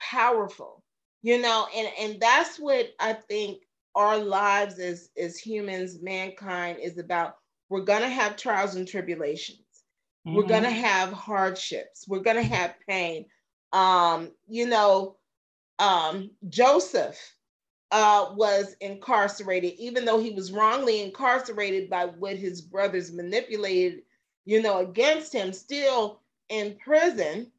powerful, 0.00 0.82
you 1.22 1.40
know, 1.40 1.66
and, 1.74 1.88
and 1.98 2.20
that's 2.20 2.58
what 2.58 2.88
I 3.00 3.12
think 3.12 3.62
our 3.94 4.18
lives 4.18 4.78
as, 4.78 5.10
as 5.16 5.38
humans, 5.38 6.02
mankind 6.02 6.78
is 6.80 6.98
about. 6.98 7.36
We're 7.68 7.80
gonna 7.82 8.08
have 8.08 8.36
trials 8.36 8.74
and 8.74 8.86
tribulations. 8.86 9.60
Mm-hmm. 10.26 10.36
We're 10.36 10.46
gonna 10.46 10.70
have 10.70 11.12
hardships. 11.12 12.06
We're 12.06 12.20
gonna 12.20 12.42
have 12.42 12.74
pain. 12.88 13.26
Um, 13.72 14.30
you 14.48 14.66
know, 14.66 15.16
um, 15.78 16.30
Joseph 16.48 17.18
uh, 17.90 18.32
was 18.34 18.76
incarcerated, 18.80 19.74
even 19.78 20.04
though 20.04 20.20
he 20.20 20.30
was 20.30 20.52
wrongly 20.52 21.02
incarcerated 21.02 21.88
by 21.88 22.06
what 22.06 22.36
his 22.36 22.60
brothers 22.60 23.12
manipulated, 23.12 24.02
you 24.44 24.62
know, 24.62 24.78
against 24.78 25.32
him, 25.32 25.52
still 25.52 26.20
in 26.48 26.76
prison, 26.76 27.50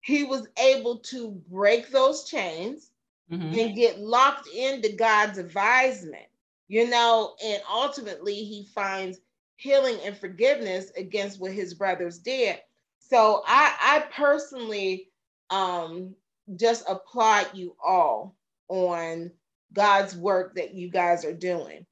he 0.00 0.24
was 0.24 0.48
able 0.58 0.98
to 0.98 1.30
break 1.50 1.90
those 1.90 2.24
chains 2.24 2.90
mm-hmm. 3.30 3.58
and 3.58 3.76
get 3.76 3.98
locked 3.98 4.48
into 4.48 4.92
God's 4.92 5.38
advisement, 5.38 6.26
you 6.68 6.88
know, 6.88 7.34
and 7.44 7.62
ultimately 7.70 8.34
he 8.34 8.68
finds 8.74 9.18
healing 9.56 9.98
and 10.04 10.16
forgiveness 10.16 10.92
against 10.96 11.40
what 11.40 11.52
his 11.52 11.74
brothers 11.74 12.18
did. 12.18 12.58
So 13.00 13.42
I, 13.46 13.74
I 13.80 14.04
personally 14.12 15.08
um, 15.50 16.14
just 16.56 16.84
applaud 16.88 17.48
you 17.54 17.74
all 17.84 18.36
on 18.68 19.32
God's 19.72 20.16
work 20.16 20.54
that 20.54 20.74
you 20.74 20.90
guys 20.90 21.24
are 21.24 21.34
doing. 21.34 21.84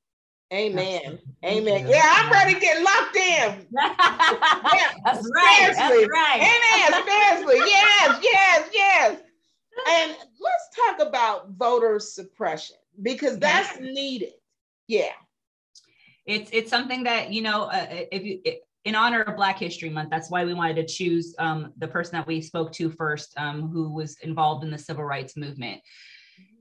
Amen. 0.53 1.19
Amen. 1.45 1.89
Yeah, 1.89 2.03
I'm 2.05 2.31
ready 2.31 2.55
to 2.55 2.61
get 2.61 2.83
locked 2.83 3.17
in. 3.17 3.67
yeah, 3.73 4.93
that's 5.05 5.29
right. 5.35 5.73
That's 5.75 6.09
right. 6.09 6.37
Amen. 6.37 7.05
Seriously. 7.05 7.57
Yes, 7.67 8.21
yes, 8.23 8.69
yes. 8.73 9.21
And 9.89 10.13
let's 10.13 10.99
talk 10.99 11.07
about 11.07 11.51
voter 11.51 11.99
suppression 11.99 12.77
because 13.03 13.39
that's 13.39 13.81
needed. 13.81 14.35
Yeah. 14.87 15.13
It's 16.27 16.51
it's 16.53 16.71
something 16.71 17.05
that 17.05 17.33
you 17.33 17.43
know 17.43 17.65
uh, 17.65 17.87
if 18.13 18.25
you 18.25 18.41
it, 18.45 18.63
in 18.85 18.95
honor 18.95 19.23
of 19.23 19.37
Black 19.37 19.59
History 19.59 19.91
Month, 19.91 20.11
that's 20.11 20.31
why 20.31 20.45
we 20.45 20.55
wanted 20.55 20.77
to 20.77 20.87
choose 20.87 21.35
um, 21.41 21.73
the 21.77 21.89
person 21.89 22.13
that 22.13 22.27
we 22.27 22.41
spoke 22.41 22.71
to 22.75 22.89
first, 22.89 23.35
um, 23.37 23.69
who 23.69 23.93
was 23.93 24.17
involved 24.23 24.63
in 24.63 24.71
the 24.71 24.79
civil 24.79 25.03
rights 25.03 25.37
movement 25.37 25.83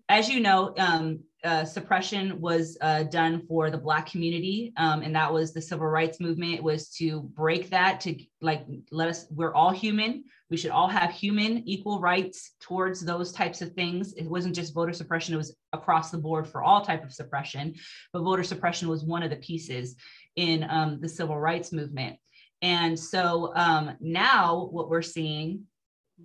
as 0.10 0.30
you 0.30 0.40
know, 0.40 0.74
um, 0.78 1.20
uh, 1.44 1.64
suppression 1.64 2.42
was 2.42 2.76
uh, 2.82 3.04
done 3.04 3.46
for 3.48 3.70
the 3.70 3.78
Black 3.78 4.10
community, 4.10 4.74
um, 4.78 5.04
and 5.04 5.16
that 5.16 5.32
was 5.32 5.54
the 5.54 5.62
civil 5.62 5.86
rights 5.86 6.20
movement. 6.20 6.64
Was 6.64 6.90
to 6.96 7.22
break 7.22 7.70
that, 7.70 8.00
to 8.02 8.16
like 8.42 8.66
let 8.92 9.10
us. 9.10 9.28
We're 9.30 9.54
all 9.54 9.72
human. 9.72 10.24
We 10.50 10.58
should 10.58 10.72
all 10.72 10.88
have 10.88 11.12
human 11.12 11.68
equal 11.68 12.00
rights 12.00 12.56
towards 12.60 13.06
those 13.06 13.32
types 13.32 13.62
of 13.62 13.74
things. 13.74 14.14
It 14.14 14.26
wasn't 14.26 14.56
just 14.56 14.74
voter 14.74 14.94
suppression; 14.94 15.36
it 15.36 15.38
was 15.38 15.56
across 15.72 16.10
the 16.10 16.18
board 16.18 16.48
for 16.48 16.64
all 16.64 16.84
type 16.84 17.04
of 17.04 17.14
suppression. 17.14 17.76
But 18.12 18.24
voter 18.24 18.44
suppression 18.44 18.88
was 18.88 19.04
one 19.04 19.22
of 19.22 19.30
the 19.30 19.38
pieces 19.38 19.96
in 20.36 20.66
um, 20.70 21.00
the 21.00 21.10
civil 21.10 21.38
rights 21.38 21.72
movement. 21.72 22.18
And 22.64 23.00
so 23.00 23.54
um, 23.56 23.96
now, 24.00 24.70
what 24.72 24.90
we're 24.90 25.04
seeing 25.04 25.66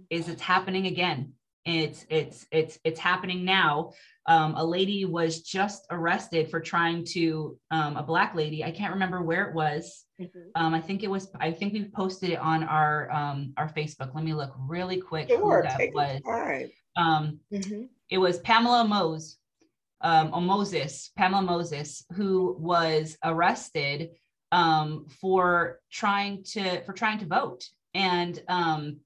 is 0.09 0.29
it's 0.29 0.41
happening 0.41 0.87
again 0.87 1.35
it's 1.65 2.07
it's 2.09 2.47
it's 2.51 2.79
it's 2.85 3.01
happening 3.01 3.45
now. 3.45 3.93
Um, 4.27 4.55
a 4.57 4.65
lady 4.65 5.05
was 5.05 5.43
just 5.43 5.87
arrested 5.91 6.51
for 6.51 6.61
trying 6.61 7.05
to 7.13 7.59
um, 7.71 7.97
a 7.97 8.03
black 8.03 8.35
lady 8.35 8.63
i 8.63 8.71
can't 8.71 8.93
remember 8.93 9.23
where 9.23 9.49
it 9.49 9.55
was. 9.55 10.05
Mm-hmm. 10.21 10.41
um, 10.55 10.75
i 10.75 10.81
think 10.81 11.03
it 11.03 11.11
was 11.11 11.29
i 11.41 11.51
think 11.51 11.73
we 11.73 11.85
posted 11.85 12.31
it 12.31 12.39
on 12.39 12.63
our 12.63 13.11
um, 13.11 13.53
our 13.57 13.69
facebook. 13.69 14.15
Let 14.15 14.25
me 14.25 14.35
look 14.35 14.53
really 14.59 15.01
quick 15.01 15.29
sure, 15.29 15.63
who 15.63 15.69
that 15.69 15.81
was. 15.95 16.21
um, 16.97 17.41
mm-hmm. 17.53 17.85
it 18.11 18.19
was 18.19 18.39
pamela 18.41 18.85
mose 18.85 19.37
um, 20.03 20.31
or 20.33 20.41
moses 20.41 21.11
pamela 21.17 21.43
moses 21.43 22.05
who 22.15 22.57
was 22.59 23.17
arrested 23.25 24.11
um, 24.53 25.07
for 25.21 25.81
trying 25.91 26.45
to 26.45 26.83
for 26.85 26.93
trying 26.93 27.19
to 27.21 27.27
vote. 27.27 27.65
And 27.95 28.41
um, 28.49 28.99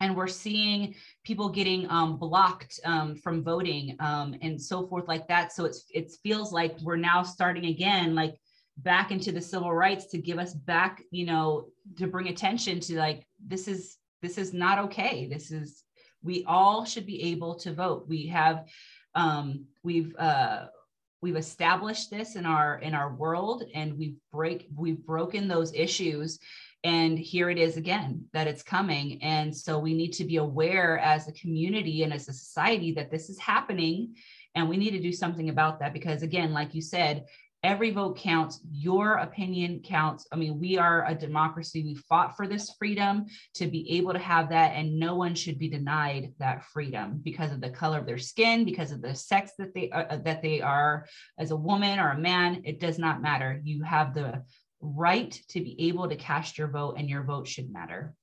and 0.00 0.16
we're 0.16 0.28
seeing 0.28 0.94
people 1.24 1.48
getting 1.48 1.90
um, 1.90 2.18
blocked 2.18 2.78
um, 2.84 3.16
from 3.16 3.42
voting 3.42 3.96
um, 4.00 4.34
and 4.42 4.60
so 4.60 4.86
forth 4.86 5.08
like 5.08 5.26
that. 5.28 5.52
So 5.52 5.64
it's 5.64 5.84
it 5.92 6.12
feels 6.22 6.52
like 6.52 6.78
we're 6.82 6.96
now 6.96 7.22
starting 7.22 7.66
again 7.66 8.14
like 8.14 8.38
back 8.78 9.10
into 9.10 9.32
the 9.32 9.40
civil 9.40 9.74
rights 9.74 10.06
to 10.06 10.18
give 10.18 10.38
us 10.38 10.54
back 10.54 11.02
you 11.10 11.26
know 11.26 11.66
to 11.96 12.06
bring 12.06 12.28
attention 12.28 12.78
to 12.78 12.96
like 12.96 13.26
this 13.44 13.66
is 13.66 13.96
this 14.22 14.38
is 14.38 14.52
not 14.52 14.78
okay. 14.78 15.28
This 15.30 15.50
is 15.50 15.84
we 16.22 16.44
all 16.46 16.84
should 16.84 17.06
be 17.06 17.22
able 17.30 17.54
to 17.56 17.72
vote. 17.72 18.06
We 18.08 18.26
have 18.26 18.66
um 19.14 19.64
we've 19.82 20.14
uh 20.16 20.66
we've 21.20 21.36
established 21.36 22.10
this 22.10 22.36
in 22.36 22.46
our 22.46 22.78
in 22.78 22.94
our 22.94 23.12
world 23.14 23.64
and 23.74 23.98
we've 23.98 24.16
break 24.30 24.68
we've 24.76 25.04
broken 25.04 25.48
those 25.48 25.74
issues 25.74 26.38
and 26.84 27.18
here 27.18 27.50
it 27.50 27.58
is 27.58 27.76
again 27.76 28.24
that 28.32 28.46
it's 28.46 28.62
coming. 28.62 29.22
And 29.22 29.54
so 29.56 29.78
we 29.78 29.94
need 29.94 30.12
to 30.12 30.24
be 30.24 30.36
aware 30.36 30.98
as 30.98 31.26
a 31.26 31.32
community 31.32 32.02
and 32.04 32.12
as 32.12 32.28
a 32.28 32.32
society 32.32 32.92
that 32.92 33.10
this 33.10 33.28
is 33.28 33.38
happening. 33.38 34.14
And 34.54 34.68
we 34.68 34.76
need 34.76 34.90
to 34.90 35.00
do 35.00 35.12
something 35.12 35.48
about 35.48 35.80
that 35.80 35.92
because, 35.92 36.22
again, 36.22 36.52
like 36.52 36.74
you 36.74 36.82
said, 36.82 37.26
every 37.64 37.90
vote 37.90 38.16
counts 38.16 38.60
your 38.70 39.14
opinion 39.14 39.80
counts 39.80 40.28
i 40.30 40.36
mean 40.36 40.60
we 40.60 40.78
are 40.78 41.04
a 41.08 41.14
democracy 41.14 41.82
we 41.82 41.94
fought 41.96 42.36
for 42.36 42.46
this 42.46 42.72
freedom 42.78 43.26
to 43.52 43.66
be 43.66 43.90
able 43.96 44.12
to 44.12 44.18
have 44.20 44.48
that 44.48 44.74
and 44.76 44.96
no 44.96 45.16
one 45.16 45.34
should 45.34 45.58
be 45.58 45.68
denied 45.68 46.32
that 46.38 46.64
freedom 46.66 47.20
because 47.24 47.50
of 47.50 47.60
the 47.60 47.68
color 47.68 47.98
of 47.98 48.06
their 48.06 48.16
skin 48.16 48.64
because 48.64 48.92
of 48.92 49.02
the 49.02 49.12
sex 49.12 49.52
that 49.58 49.74
they 49.74 49.90
uh, 49.90 50.18
that 50.18 50.40
they 50.40 50.60
are 50.60 51.04
as 51.36 51.50
a 51.50 51.56
woman 51.56 51.98
or 51.98 52.10
a 52.10 52.18
man 52.18 52.62
it 52.64 52.78
does 52.78 52.96
not 52.96 53.20
matter 53.20 53.60
you 53.64 53.82
have 53.82 54.14
the 54.14 54.40
right 54.80 55.40
to 55.48 55.60
be 55.60 55.88
able 55.88 56.08
to 56.08 56.16
cast 56.16 56.58
your 56.58 56.68
vote 56.68 56.94
and 56.98 57.08
your 57.08 57.22
vote 57.22 57.46
should 57.46 57.72
matter. 57.72 58.14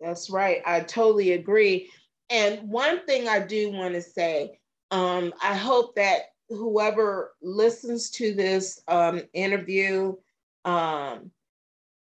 That's 0.00 0.30
right. 0.30 0.62
I 0.66 0.80
totally 0.80 1.32
agree. 1.32 1.90
And 2.30 2.68
one 2.70 3.04
thing 3.06 3.28
I 3.28 3.40
do 3.40 3.70
want 3.70 3.94
to 3.94 4.02
say, 4.02 4.58
um, 4.90 5.32
I 5.42 5.54
hope 5.54 5.94
that 5.96 6.22
whoever 6.48 7.32
listens 7.42 8.10
to 8.10 8.34
this 8.34 8.80
um, 8.88 9.22
interview, 9.32 10.14
um, 10.64 11.30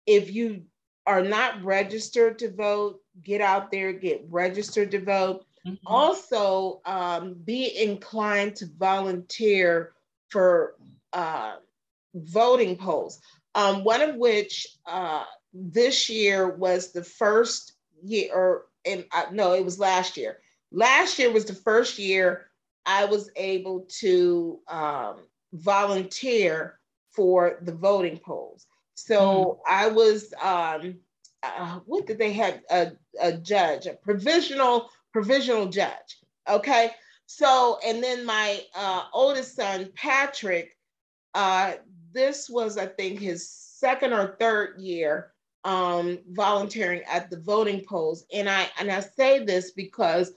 if 0.07 0.33
you 0.33 0.62
are 1.07 1.23
not 1.23 1.62
registered 1.62 2.38
to 2.38 2.51
vote, 2.51 3.01
get 3.23 3.40
out 3.40 3.71
there, 3.71 3.92
get 3.92 4.25
registered 4.29 4.90
to 4.92 5.01
vote. 5.01 5.44
Mm-hmm. 5.66 5.87
Also, 5.87 6.81
um, 6.85 7.35
be 7.44 7.83
inclined 7.83 8.57
to 8.57 8.66
volunteer 8.79 9.92
for 10.29 10.77
uh, 11.12 11.57
voting 12.14 12.77
polls 12.77 13.21
um, 13.55 13.85
one 13.85 14.03
of 14.03 14.17
which 14.17 14.67
uh, 14.87 15.25
this 15.53 16.09
year 16.09 16.49
was 16.49 16.93
the 16.93 17.05
first 17.05 17.73
year, 18.03 18.31
or 18.35 18.67
and 18.85 19.05
uh, 19.13 19.27
no, 19.33 19.55
it 19.55 19.65
was 19.65 19.79
last 19.79 20.17
year. 20.17 20.39
Last 20.71 21.19
year 21.19 21.33
was 21.33 21.45
the 21.45 21.55
first 21.55 21.99
year 21.99 22.49
I 22.87 23.05
was 23.05 23.31
able 23.37 23.87
to 24.01 24.61
um, 24.69 25.17
volunteer 25.53 26.79
for 27.11 27.59
the 27.63 27.73
voting 27.73 28.19
polls. 28.19 28.67
So 28.95 29.21
mm. 29.21 29.59
I 29.69 29.89
was, 29.89 30.33
um, 30.43 30.97
uh, 31.43 31.81
what 31.87 32.07
did 32.07 32.19
they 32.19 32.33
have? 32.33 32.61
A, 32.71 32.93
a 33.21 33.33
judge, 33.33 33.87
a 33.87 33.95
provisional 33.95 34.91
provisional 35.13 35.67
judge. 35.67 36.19
Okay. 36.49 36.91
So, 37.27 37.79
and 37.85 38.03
then 38.03 38.25
my 38.25 38.61
uh, 38.75 39.05
oldest 39.13 39.55
son, 39.57 39.91
Patrick, 39.95 40.77
uh, 41.35 41.75
this 42.12 42.49
was, 42.49 42.79
I 42.79 42.87
think, 42.87 43.21
his 43.21 43.49
second 43.49 44.12
or 44.12 44.37
third 44.38 44.79
year 44.81 45.33
um, 45.64 46.18
volunteering 46.31 47.03
at 47.11 47.31
the 47.31 47.40
voting 47.40 47.85
polls. 47.87 48.25
And 48.33 48.49
I 48.49 48.68
and 48.79 48.90
I 48.90 49.01
say 49.01 49.44
this 49.44 49.73
because 49.73 50.33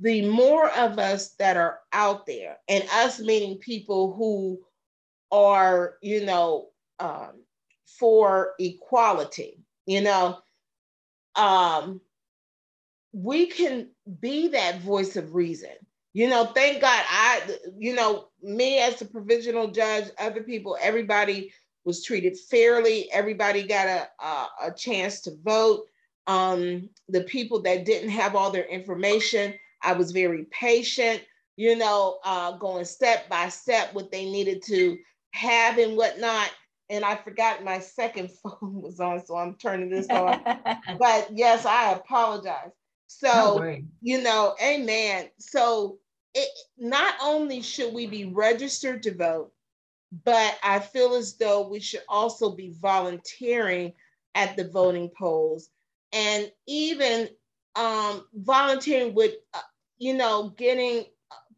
the 0.00 0.28
more 0.28 0.70
of 0.70 0.98
us 0.98 1.30
that 1.38 1.56
are 1.56 1.80
out 1.92 2.26
there, 2.26 2.58
and 2.68 2.84
us 2.92 3.18
meaning 3.18 3.58
people 3.58 4.14
who 4.14 4.60
are, 5.32 5.96
you 6.02 6.24
know, 6.24 6.68
um, 7.00 7.42
for 7.86 8.52
equality, 8.58 9.58
you 9.86 10.02
know, 10.02 10.38
um, 11.34 12.00
we 13.12 13.46
can 13.46 13.88
be 14.20 14.48
that 14.48 14.80
voice 14.80 15.16
of 15.16 15.34
reason. 15.34 15.70
You 16.16 16.30
know, 16.30 16.46
thank 16.46 16.80
God 16.80 17.04
I, 17.10 17.42
you 17.76 17.94
know, 17.94 18.28
me 18.42 18.78
as 18.78 18.98
the 18.98 19.04
provisional 19.04 19.70
judge, 19.70 20.06
other 20.18 20.42
people, 20.42 20.78
everybody 20.80 21.52
was 21.84 22.02
treated 22.02 22.38
fairly. 22.38 23.12
Everybody 23.12 23.64
got 23.64 23.86
a, 23.86 24.08
a, 24.24 24.48
a 24.68 24.74
chance 24.74 25.20
to 25.20 25.36
vote. 25.44 25.82
Um, 26.26 26.88
the 27.10 27.24
people 27.24 27.60
that 27.64 27.84
didn't 27.84 28.08
have 28.08 28.34
all 28.34 28.50
their 28.50 28.64
information, 28.64 29.52
I 29.82 29.92
was 29.92 30.10
very 30.10 30.46
patient, 30.50 31.22
you 31.56 31.76
know, 31.76 32.18
uh, 32.24 32.52
going 32.52 32.86
step 32.86 33.28
by 33.28 33.50
step 33.50 33.92
what 33.92 34.10
they 34.10 34.24
needed 34.24 34.62
to 34.68 34.96
have 35.32 35.76
and 35.76 35.98
whatnot. 35.98 36.50
And 36.88 37.04
I 37.04 37.16
forgot 37.16 37.62
my 37.62 37.78
second 37.78 38.30
phone 38.42 38.80
was 38.80 39.00
on, 39.00 39.22
so 39.26 39.36
I'm 39.36 39.56
turning 39.56 39.90
this 39.90 40.08
on. 40.08 40.40
but 40.98 41.28
yes, 41.30 41.66
I 41.66 41.92
apologize. 41.92 42.70
So, 43.06 43.62
you 44.00 44.22
know, 44.22 44.56
amen. 44.62 45.28
So 45.38 45.98
it, 46.36 46.50
not 46.76 47.14
only 47.22 47.62
should 47.62 47.94
we 47.94 48.06
be 48.06 48.26
registered 48.26 49.02
to 49.04 49.14
vote, 49.14 49.52
but 50.24 50.58
I 50.62 50.78
feel 50.78 51.14
as 51.14 51.34
though 51.34 51.66
we 51.66 51.80
should 51.80 52.02
also 52.08 52.50
be 52.50 52.74
volunteering 52.78 53.94
at 54.34 54.54
the 54.54 54.68
voting 54.68 55.10
polls 55.18 55.70
and 56.12 56.52
even 56.66 57.30
um, 57.74 58.26
volunteering 58.34 59.14
with, 59.14 59.32
uh, 59.54 59.60
you 59.96 60.14
know, 60.14 60.50
getting 60.58 61.06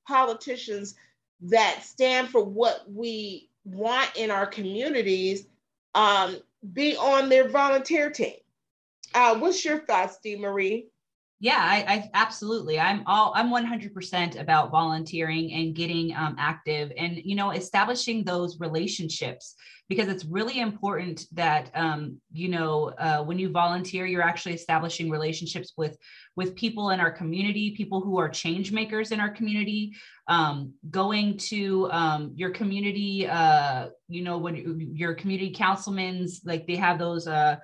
politicians 0.06 0.94
that 1.40 1.82
stand 1.82 2.28
for 2.28 2.44
what 2.44 2.84
we 2.88 3.50
want 3.64 4.10
in 4.16 4.30
our 4.30 4.46
communities 4.46 5.46
um, 5.96 6.36
be 6.72 6.96
on 6.96 7.28
their 7.28 7.48
volunteer 7.48 8.10
team. 8.10 8.36
Uh, 9.12 9.36
what's 9.38 9.64
your 9.64 9.80
thoughts, 9.80 10.18
Dee 10.22 10.36
Marie? 10.36 10.86
Yeah, 11.40 11.58
I, 11.60 11.94
I, 11.94 12.10
absolutely. 12.14 12.80
I'm 12.80 13.04
all 13.06 13.32
I'm 13.36 13.50
100% 13.50 14.40
about 14.40 14.72
volunteering 14.72 15.52
and 15.52 15.72
getting 15.72 16.12
um, 16.16 16.34
active, 16.36 16.90
and 16.96 17.16
you 17.16 17.36
know, 17.36 17.52
establishing 17.52 18.24
those 18.24 18.58
relationships 18.58 19.54
because 19.88 20.08
it's 20.08 20.24
really 20.24 20.58
important 20.60 21.26
that 21.32 21.70
um, 21.74 22.20
you 22.32 22.48
know 22.48 22.92
uh, 22.98 23.22
when 23.22 23.38
you 23.38 23.50
volunteer, 23.50 24.04
you're 24.04 24.22
actually 24.22 24.54
establishing 24.54 25.10
relationships 25.10 25.74
with 25.76 25.96
with 26.34 26.56
people 26.56 26.90
in 26.90 26.98
our 26.98 27.12
community, 27.12 27.72
people 27.76 28.00
who 28.00 28.18
are 28.18 28.28
change 28.28 28.72
makers 28.72 29.12
in 29.12 29.20
our 29.20 29.30
community. 29.30 29.92
Um, 30.26 30.74
going 30.90 31.36
to 31.38 31.88
um, 31.92 32.32
your 32.34 32.50
community, 32.50 33.28
uh, 33.28 33.90
you 34.08 34.22
know, 34.22 34.38
when 34.38 34.90
your 34.92 35.14
community 35.14 35.54
councilmen's 35.54 36.40
like 36.44 36.66
they 36.66 36.76
have 36.76 36.98
those. 36.98 37.28
Uh, 37.28 37.58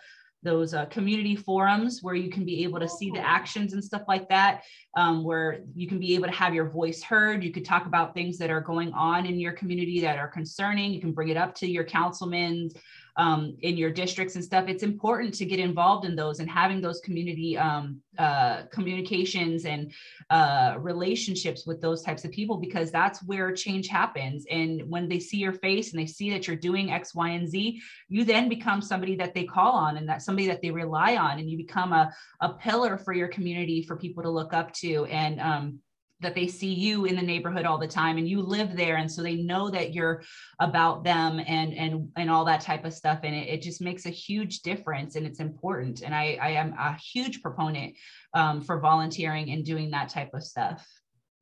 those 0.44 0.74
uh, 0.74 0.84
community 0.86 1.34
forums 1.34 2.00
where 2.02 2.14
you 2.14 2.30
can 2.30 2.44
be 2.44 2.62
able 2.62 2.78
to 2.78 2.88
see 2.88 3.10
the 3.10 3.18
oh. 3.18 3.24
actions 3.24 3.72
and 3.72 3.82
stuff 3.82 4.02
like 4.06 4.28
that, 4.28 4.62
um, 4.96 5.24
where 5.24 5.60
you 5.74 5.88
can 5.88 5.98
be 5.98 6.14
able 6.14 6.26
to 6.26 6.32
have 6.32 6.54
your 6.54 6.68
voice 6.68 7.02
heard. 7.02 7.42
You 7.42 7.50
could 7.50 7.64
talk 7.64 7.86
about 7.86 8.14
things 8.14 8.38
that 8.38 8.50
are 8.50 8.60
going 8.60 8.92
on 8.92 9.26
in 9.26 9.40
your 9.40 9.52
community 9.52 10.00
that 10.02 10.18
are 10.18 10.28
concerning. 10.28 10.92
You 10.92 11.00
can 11.00 11.12
bring 11.12 11.28
it 11.28 11.36
up 11.36 11.54
to 11.56 11.66
your 11.66 11.84
councilmen, 11.84 12.70
um, 13.16 13.56
in 13.62 13.76
your 13.76 13.90
districts 13.90 14.34
and 14.34 14.44
stuff, 14.44 14.68
it's 14.68 14.82
important 14.82 15.34
to 15.34 15.44
get 15.44 15.60
involved 15.60 16.04
in 16.04 16.16
those 16.16 16.40
and 16.40 16.50
having 16.50 16.80
those 16.80 17.00
community 17.00 17.56
um, 17.56 18.00
uh, 18.18 18.62
communications 18.72 19.64
and 19.64 19.92
uh, 20.30 20.74
relationships 20.78 21.66
with 21.66 21.80
those 21.80 22.02
types 22.02 22.24
of 22.24 22.30
people 22.30 22.56
because 22.56 22.90
that's 22.90 23.22
where 23.24 23.52
change 23.52 23.88
happens. 23.88 24.44
And 24.50 24.82
when 24.90 25.08
they 25.08 25.20
see 25.20 25.38
your 25.38 25.52
face 25.52 25.92
and 25.92 26.00
they 26.00 26.06
see 26.06 26.30
that 26.30 26.46
you're 26.46 26.56
doing 26.56 26.90
X, 26.90 27.14
Y, 27.14 27.30
and 27.30 27.48
Z, 27.48 27.80
you 28.08 28.24
then 28.24 28.48
become 28.48 28.82
somebody 28.82 29.14
that 29.16 29.34
they 29.34 29.44
call 29.44 29.72
on 29.72 29.96
and 29.96 30.08
that 30.08 30.22
somebody 30.22 30.48
that 30.48 30.60
they 30.62 30.70
rely 30.70 31.16
on, 31.16 31.38
and 31.38 31.48
you 31.48 31.56
become 31.56 31.92
a, 31.92 32.12
a 32.40 32.54
pillar 32.54 32.98
for 32.98 33.12
your 33.12 33.28
community 33.28 33.82
for 33.82 33.96
people 33.96 34.22
to 34.22 34.30
look 34.30 34.52
up 34.52 34.72
to. 34.72 35.04
And 35.06 35.40
um, 35.40 35.80
that 36.20 36.34
they 36.34 36.46
see 36.46 36.72
you 36.72 37.04
in 37.04 37.16
the 37.16 37.22
neighborhood 37.22 37.66
all 37.66 37.78
the 37.78 37.86
time 37.86 38.18
and 38.18 38.28
you 38.28 38.40
live 38.40 38.76
there. 38.76 38.96
And 38.96 39.10
so 39.10 39.22
they 39.22 39.36
know 39.36 39.70
that 39.70 39.92
you're 39.92 40.22
about 40.60 41.04
them 41.04 41.40
and 41.46 41.74
and 41.74 42.08
and 42.16 42.30
all 42.30 42.44
that 42.44 42.60
type 42.60 42.84
of 42.84 42.94
stuff. 42.94 43.20
And 43.24 43.34
it, 43.34 43.48
it 43.48 43.62
just 43.62 43.80
makes 43.80 44.06
a 44.06 44.10
huge 44.10 44.60
difference 44.60 45.16
and 45.16 45.26
it's 45.26 45.40
important. 45.40 46.02
And 46.02 46.14
i 46.14 46.38
i 46.40 46.50
am 46.50 46.72
a 46.74 46.96
huge 46.96 47.42
proponent 47.42 47.94
um, 48.32 48.60
for 48.60 48.80
volunteering 48.80 49.50
and 49.50 49.64
doing 49.64 49.90
that 49.90 50.08
type 50.08 50.32
of 50.34 50.42
stuff. 50.42 50.86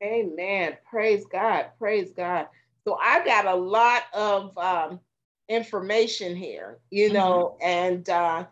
Amen. 0.02 0.76
Praise 0.88 1.24
god. 1.30 1.66
Praise 1.78 2.12
god. 2.16 2.48
So 2.84 2.98
i 3.00 3.24
got 3.24 3.46
a 3.46 3.54
lot 3.54 4.02
of 4.12 4.58
um, 4.58 5.00
information 5.48 6.34
here 6.34 6.78
you 6.90 7.06
mm-hmm. 7.06 7.14
know 7.14 7.56
mm-hmm. 7.60 7.68
and 7.68 8.08
uh 8.08 8.44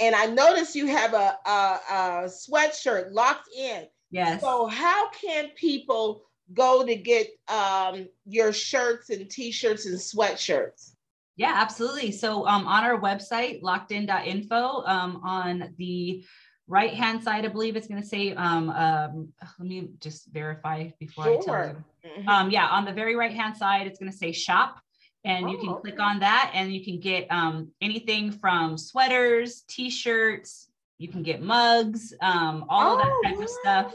and 0.00 0.14
i 0.14 0.26
notice 0.26 0.74
you 0.74 0.86
have 0.86 1.14
a, 1.14 1.36
a, 1.46 1.78
a 1.90 2.24
sweatshirt 2.26 3.12
locked 3.12 3.48
in 3.56 3.86
Yes. 4.10 4.40
So 4.40 4.66
how 4.66 5.10
can 5.10 5.50
people 5.54 6.22
go 6.54 6.84
to 6.84 6.94
get 6.94 7.28
um, 7.48 8.08
your 8.26 8.52
shirts 8.52 9.10
and 9.10 9.28
t-shirts 9.30 9.86
and 9.86 9.98
sweatshirts? 9.98 10.92
Yeah, 11.36 11.52
absolutely. 11.54 12.10
So 12.12 12.46
um, 12.46 12.66
on 12.66 12.84
our 12.84 13.00
website, 13.00 13.62
lockedin.info, 13.62 14.82
um, 14.86 15.20
on 15.24 15.74
the 15.78 16.24
right 16.66 16.92
hand 16.92 17.22
side, 17.22 17.44
I 17.44 17.48
believe 17.48 17.76
it's 17.76 17.86
going 17.86 18.02
to 18.02 18.06
say, 18.06 18.34
um, 18.34 18.70
um, 18.70 19.28
let 19.58 19.68
me 19.68 19.88
just 20.00 20.26
verify 20.32 20.88
before 20.98 21.24
sure. 21.24 21.38
I 21.38 21.40
tell 21.40 21.66
you. 21.66 21.84
Mm-hmm. 22.10 22.28
Um, 22.28 22.50
yeah, 22.50 22.66
on 22.66 22.84
the 22.84 22.92
very 22.92 23.14
right 23.14 23.32
hand 23.32 23.56
side, 23.56 23.86
it's 23.86 23.98
going 23.98 24.10
to 24.10 24.16
say 24.16 24.32
shop. 24.32 24.80
And 25.24 25.46
oh, 25.46 25.48
you 25.50 25.58
can 25.58 25.68
oh, 25.68 25.72
okay. 25.74 25.90
click 25.90 26.00
on 26.00 26.20
that 26.20 26.52
and 26.54 26.72
you 26.72 26.84
can 26.84 27.00
get 27.00 27.26
um, 27.30 27.70
anything 27.80 28.32
from 28.32 28.78
sweaters, 28.78 29.64
t 29.68 29.90
shirts, 29.90 30.68
you 30.98 31.08
can 31.08 31.22
get 31.22 31.42
mugs, 31.42 32.12
um, 32.20 32.64
all 32.68 32.92
oh, 32.92 32.94
of 32.94 32.98
that 32.98 33.12
oh, 33.12 33.22
type 33.24 33.36
wow. 33.36 33.42
of 33.42 33.50
stuff 33.50 33.94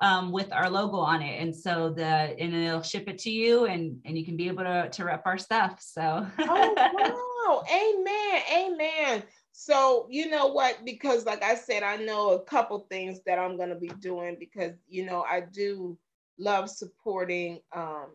um, 0.00 0.32
with 0.32 0.52
our 0.52 0.68
logo 0.68 0.96
on 0.96 1.22
it. 1.22 1.40
And 1.40 1.54
so 1.54 1.90
the 1.90 2.04
and 2.04 2.54
it'll 2.54 2.82
ship 2.82 3.08
it 3.08 3.18
to 3.18 3.30
you 3.30 3.66
and 3.66 3.98
and 4.04 4.18
you 4.18 4.24
can 4.24 4.36
be 4.36 4.48
able 4.48 4.64
to 4.64 4.88
to 4.90 5.04
rep 5.04 5.22
our 5.26 5.38
stuff. 5.38 5.80
So 5.80 6.26
oh 6.38 6.74
wow. 7.46 7.62
Amen. 7.72 8.42
Amen. 8.52 9.22
So 9.52 10.06
you 10.10 10.28
know 10.28 10.48
what? 10.48 10.78
Because 10.84 11.24
like 11.24 11.42
I 11.42 11.54
said, 11.54 11.82
I 11.82 11.96
know 11.96 12.30
a 12.30 12.42
couple 12.42 12.86
things 12.90 13.20
that 13.26 13.38
I'm 13.38 13.56
gonna 13.56 13.78
be 13.78 13.92
doing 14.00 14.36
because 14.38 14.72
you 14.88 15.04
know 15.04 15.22
I 15.22 15.40
do 15.40 15.98
love 16.38 16.70
supporting 16.70 17.60
um, 17.74 18.06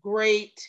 great 0.00 0.60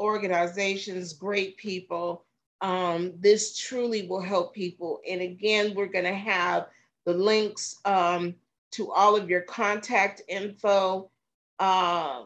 organizations, 0.00 1.12
great 1.12 1.56
people 1.58 2.24
um, 2.60 3.12
this 3.18 3.56
truly 3.56 4.06
will 4.06 4.20
help 4.20 4.54
people. 4.54 5.00
And 5.08 5.20
again, 5.20 5.74
we're 5.74 5.86
going 5.86 6.04
to 6.04 6.14
have 6.14 6.68
the 7.04 7.14
links 7.14 7.80
um, 7.84 8.34
to 8.72 8.90
all 8.90 9.16
of 9.16 9.30
your 9.30 9.42
contact 9.42 10.22
info, 10.28 11.10
uh, 11.58 12.22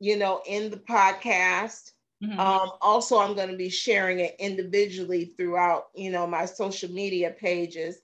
you 0.00 0.16
know, 0.16 0.42
in 0.46 0.70
the 0.70 0.76
podcast. 0.76 1.92
Mm-hmm. 2.22 2.38
Um, 2.38 2.70
also, 2.80 3.18
I'm 3.18 3.34
going 3.34 3.50
to 3.50 3.56
be 3.56 3.68
sharing 3.68 4.18
it 4.18 4.34
individually 4.38 5.32
throughout, 5.36 5.88
you 5.94 6.10
know, 6.10 6.26
my 6.26 6.44
social 6.44 6.90
media 6.90 7.30
pages. 7.30 8.00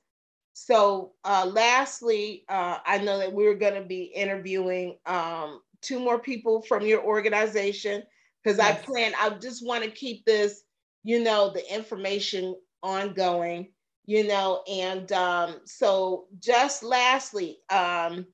So, 0.53 1.13
uh, 1.25 1.51
lastly, 1.53 2.45
uh, 2.49 2.79
I 2.87 2.99
know 2.99 3.19
that 3.19 3.33
we're 3.33 3.55
going 3.55 3.75
to 3.75 3.83
be 3.83 4.05
interviewing 4.05 4.97
um, 5.05 5.61
two 5.81 5.99
more 5.99 6.21
people 6.21 6.63
from 6.63 6.87
your 6.87 7.03
organization 7.03 8.05
because 8.43 8.59
yes. 8.59 8.79
I 8.79 8.85
plan. 8.85 9.13
I 9.21 9.31
just 9.31 9.67
want 9.67 9.83
to 9.83 9.91
keep 9.91 10.25
this 10.25 10.63
you 11.05 11.23
know, 11.23 11.51
the 11.51 11.75
information 11.75 12.57
ongoing, 12.83 13.69
you 14.07 14.27
know, 14.27 14.63
and 14.69 15.13
um, 15.13 15.61
so 15.67 16.27
just 16.41 16.83
lastly, 16.83 17.59
um, 17.71 18.27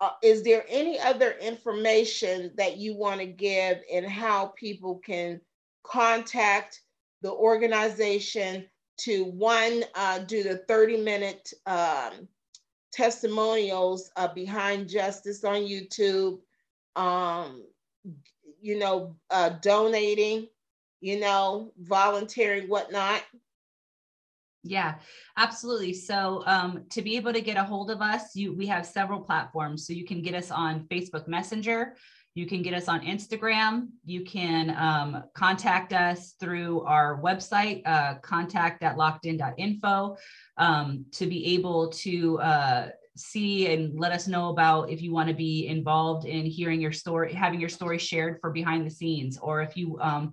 uh, 0.00 0.10
is 0.22 0.42
there 0.42 0.64
any 0.68 0.98
other 1.00 1.32
information 1.40 2.52
that 2.56 2.76
you 2.76 2.96
want 2.96 3.20
to 3.20 3.26
give 3.26 3.78
in 3.90 4.04
how 4.04 4.52
people 4.56 4.96
can 5.04 5.40
contact 5.82 6.82
the 7.22 7.32
organization 7.32 8.66
to 8.98 9.24
one, 9.24 9.84
uh, 9.94 10.18
do 10.20 10.42
the 10.42 10.58
30 10.68 10.98
minute 10.98 11.52
um, 11.66 12.28
testimonials 12.92 14.10
uh, 14.16 14.28
behind 14.28 14.88
justice 14.88 15.42
on 15.44 15.62
YouTube, 15.62 16.38
um, 16.96 17.64
you 18.60 18.78
know, 18.78 19.16
uh, 19.30 19.50
donating 19.62 20.48
you 21.04 21.20
know, 21.20 21.70
volunteering, 21.78 22.66
whatnot? 22.66 23.22
Yeah, 24.62 24.94
absolutely. 25.36 25.92
So 25.92 26.42
um, 26.46 26.84
to 26.88 27.02
be 27.02 27.16
able 27.16 27.34
to 27.34 27.42
get 27.42 27.58
a 27.58 27.62
hold 27.62 27.90
of 27.90 28.00
us, 28.00 28.34
you 28.34 28.54
we 28.54 28.64
have 28.68 28.86
several 28.86 29.20
platforms. 29.20 29.86
So 29.86 29.92
you 29.92 30.06
can 30.06 30.22
get 30.22 30.34
us 30.34 30.50
on 30.50 30.86
Facebook 30.90 31.28
Messenger, 31.28 31.96
you 32.34 32.46
can 32.46 32.62
get 32.62 32.72
us 32.72 32.88
on 32.88 33.02
Instagram, 33.02 33.88
you 34.06 34.24
can 34.24 34.74
um, 34.78 35.24
contact 35.34 35.92
us 35.92 36.36
through 36.40 36.80
our 36.84 37.20
website, 37.20 37.82
uh, 37.84 38.14
contact 38.22 38.82
at 38.82 38.96
lockedin.info 38.96 40.16
um, 40.56 41.04
to 41.12 41.26
be 41.26 41.54
able 41.54 41.90
to 41.90 42.40
uh, 42.40 42.88
see 43.14 43.70
and 43.70 44.00
let 44.00 44.12
us 44.12 44.26
know 44.26 44.48
about 44.48 44.88
if 44.88 45.02
you 45.02 45.12
want 45.12 45.28
to 45.28 45.34
be 45.34 45.66
involved 45.66 46.24
in 46.24 46.46
hearing 46.46 46.80
your 46.80 46.92
story, 46.92 47.34
having 47.34 47.60
your 47.60 47.68
story 47.68 47.98
shared 47.98 48.38
for 48.40 48.50
behind 48.50 48.86
the 48.86 48.90
scenes, 48.90 49.36
or 49.36 49.60
if 49.60 49.76
you 49.76 49.98
um, 50.00 50.32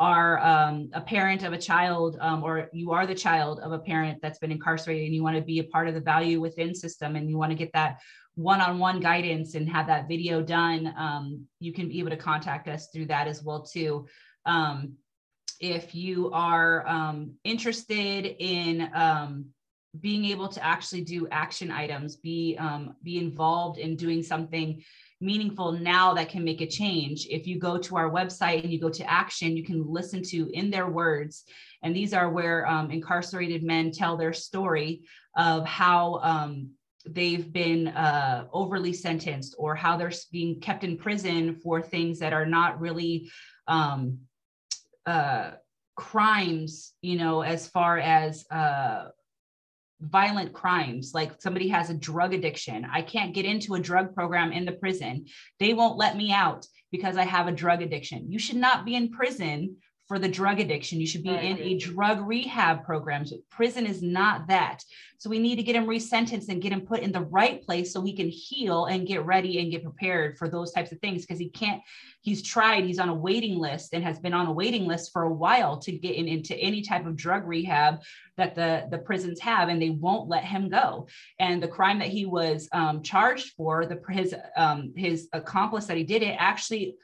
are 0.00 0.38
um, 0.38 0.88
a 0.94 1.00
parent 1.00 1.42
of 1.42 1.52
a 1.52 1.58
child 1.58 2.16
um, 2.22 2.42
or 2.42 2.70
you 2.72 2.90
are 2.90 3.06
the 3.06 3.14
child 3.14 3.60
of 3.60 3.72
a 3.72 3.78
parent 3.78 4.18
that's 4.22 4.38
been 4.38 4.50
incarcerated 4.50 5.04
and 5.04 5.14
you 5.14 5.22
want 5.22 5.36
to 5.36 5.42
be 5.42 5.58
a 5.58 5.64
part 5.64 5.86
of 5.86 5.94
the 5.94 6.00
value 6.00 6.40
within 6.40 6.74
system 6.74 7.16
and 7.16 7.28
you 7.28 7.36
want 7.36 7.50
to 7.50 7.56
get 7.56 7.70
that 7.74 8.00
one-on-one 8.34 8.98
guidance 8.98 9.54
and 9.54 9.68
have 9.68 9.86
that 9.86 10.08
video 10.08 10.40
done 10.40 10.94
um, 10.96 11.44
you 11.60 11.70
can 11.70 11.86
be 11.86 11.98
able 11.98 12.08
to 12.08 12.16
contact 12.16 12.66
us 12.66 12.88
through 12.88 13.04
that 13.04 13.28
as 13.28 13.42
well 13.44 13.62
too. 13.62 14.06
Um, 14.46 14.94
if 15.60 15.94
you 15.94 16.30
are 16.32 16.88
um, 16.88 17.34
interested 17.44 18.24
in 18.38 18.90
um, 18.94 19.44
being 20.00 20.24
able 20.24 20.48
to 20.48 20.64
actually 20.64 21.02
do 21.02 21.28
action 21.30 21.70
items 21.70 22.16
be 22.16 22.58
be 23.02 23.18
involved 23.18 23.78
in 23.78 23.96
doing 23.96 24.22
something 24.22 24.82
meaningful 25.20 25.72
now 25.72 26.14
that 26.14 26.28
can 26.28 26.44
make 26.44 26.60
a 26.60 26.66
change. 26.66 27.26
If 27.28 27.46
you 27.46 27.58
go 27.58 27.76
to 27.78 27.96
our 27.96 28.10
website 28.10 28.62
and 28.62 28.72
you 28.72 28.80
go 28.80 28.90
to 28.90 29.10
action, 29.10 29.56
you 29.56 29.64
can 29.64 29.84
listen 29.86 30.22
to 30.24 30.50
in 30.52 30.70
their 30.70 30.88
words. 30.88 31.44
And 31.82 31.94
these 31.94 32.14
are 32.14 32.30
where 32.30 32.66
um, 32.66 32.90
incarcerated 32.90 33.62
men 33.62 33.90
tell 33.90 34.16
their 34.16 34.32
story 34.32 35.02
of 35.36 35.66
how 35.66 36.20
um, 36.22 36.70
they've 37.06 37.52
been 37.52 37.88
uh, 37.88 38.46
overly 38.52 38.92
sentenced 38.92 39.54
or 39.58 39.74
how 39.74 39.96
they're 39.96 40.12
being 40.32 40.60
kept 40.60 40.84
in 40.84 40.96
prison 40.96 41.56
for 41.62 41.80
things 41.80 42.18
that 42.18 42.32
are 42.32 42.46
not 42.46 42.80
really 42.80 43.30
um, 43.68 44.18
uh, 45.06 45.52
crimes, 45.96 46.94
you 47.02 47.16
know, 47.16 47.42
as 47.42 47.68
far 47.68 47.98
as 47.98 48.46
uh, 48.50 49.08
violent 50.00 50.52
crimes 50.52 51.12
like 51.14 51.40
somebody 51.40 51.68
has 51.68 51.90
a 51.90 51.94
drug 51.94 52.32
addiction 52.32 52.86
i 52.90 53.02
can't 53.02 53.34
get 53.34 53.44
into 53.44 53.74
a 53.74 53.80
drug 53.80 54.14
program 54.14 54.50
in 54.50 54.64
the 54.64 54.72
prison 54.72 55.26
they 55.58 55.74
won't 55.74 55.98
let 55.98 56.16
me 56.16 56.32
out 56.32 56.66
because 56.90 57.16
i 57.16 57.24
have 57.24 57.46
a 57.46 57.52
drug 57.52 57.82
addiction. 57.82 58.30
You 58.30 58.38
should 58.38 58.56
not 58.56 58.84
be 58.84 58.94
in 58.94 59.10
prison 59.10 59.76
for 60.10 60.18
the 60.18 60.28
drug 60.28 60.58
addiction. 60.58 61.00
You 61.00 61.06
should 61.06 61.22
be 61.22 61.28
in 61.28 61.56
a 61.60 61.78
drug 61.78 62.26
rehab 62.26 62.82
program. 62.82 63.24
So 63.24 63.36
prison 63.48 63.86
is 63.86 64.02
not 64.02 64.48
that. 64.48 64.82
So 65.18 65.30
we 65.30 65.38
need 65.38 65.54
to 65.54 65.62
get 65.62 65.76
him 65.76 65.86
resentenced 65.86 66.48
and 66.48 66.60
get 66.60 66.72
him 66.72 66.80
put 66.80 66.98
in 66.98 67.12
the 67.12 67.20
right 67.20 67.64
place 67.64 67.92
so 67.92 68.02
he 68.02 68.16
can 68.16 68.28
heal 68.28 68.86
and 68.86 69.06
get 69.06 69.24
ready 69.24 69.60
and 69.60 69.70
get 69.70 69.84
prepared 69.84 70.36
for 70.36 70.48
those 70.48 70.72
types 70.72 70.90
of 70.90 70.98
things 70.98 71.22
because 71.24 71.38
he 71.38 71.48
can't, 71.48 71.80
he's 72.22 72.42
tried, 72.42 72.82
he's 72.82 72.98
on 72.98 73.08
a 73.08 73.14
waiting 73.14 73.56
list 73.56 73.94
and 73.94 74.02
has 74.02 74.18
been 74.18 74.34
on 74.34 74.48
a 74.48 74.52
waiting 74.52 74.84
list 74.84 75.12
for 75.12 75.22
a 75.22 75.32
while 75.32 75.78
to 75.78 75.92
get 75.92 76.16
in, 76.16 76.26
into 76.26 76.56
any 76.56 76.82
type 76.82 77.06
of 77.06 77.14
drug 77.14 77.46
rehab 77.46 78.02
that 78.36 78.56
the, 78.56 78.88
the 78.90 78.98
prisons 78.98 79.38
have 79.38 79.68
and 79.68 79.80
they 79.80 79.90
won't 79.90 80.28
let 80.28 80.42
him 80.42 80.68
go. 80.68 81.06
And 81.38 81.62
the 81.62 81.68
crime 81.68 82.00
that 82.00 82.08
he 82.08 82.26
was 82.26 82.68
um, 82.72 83.04
charged 83.04 83.52
for, 83.56 83.86
the 83.86 84.02
his 84.08 84.34
um, 84.56 84.92
his 84.96 85.28
accomplice 85.32 85.86
that 85.86 85.96
he 85.96 86.02
did 86.02 86.24
it 86.24 86.34
actually 86.36 86.96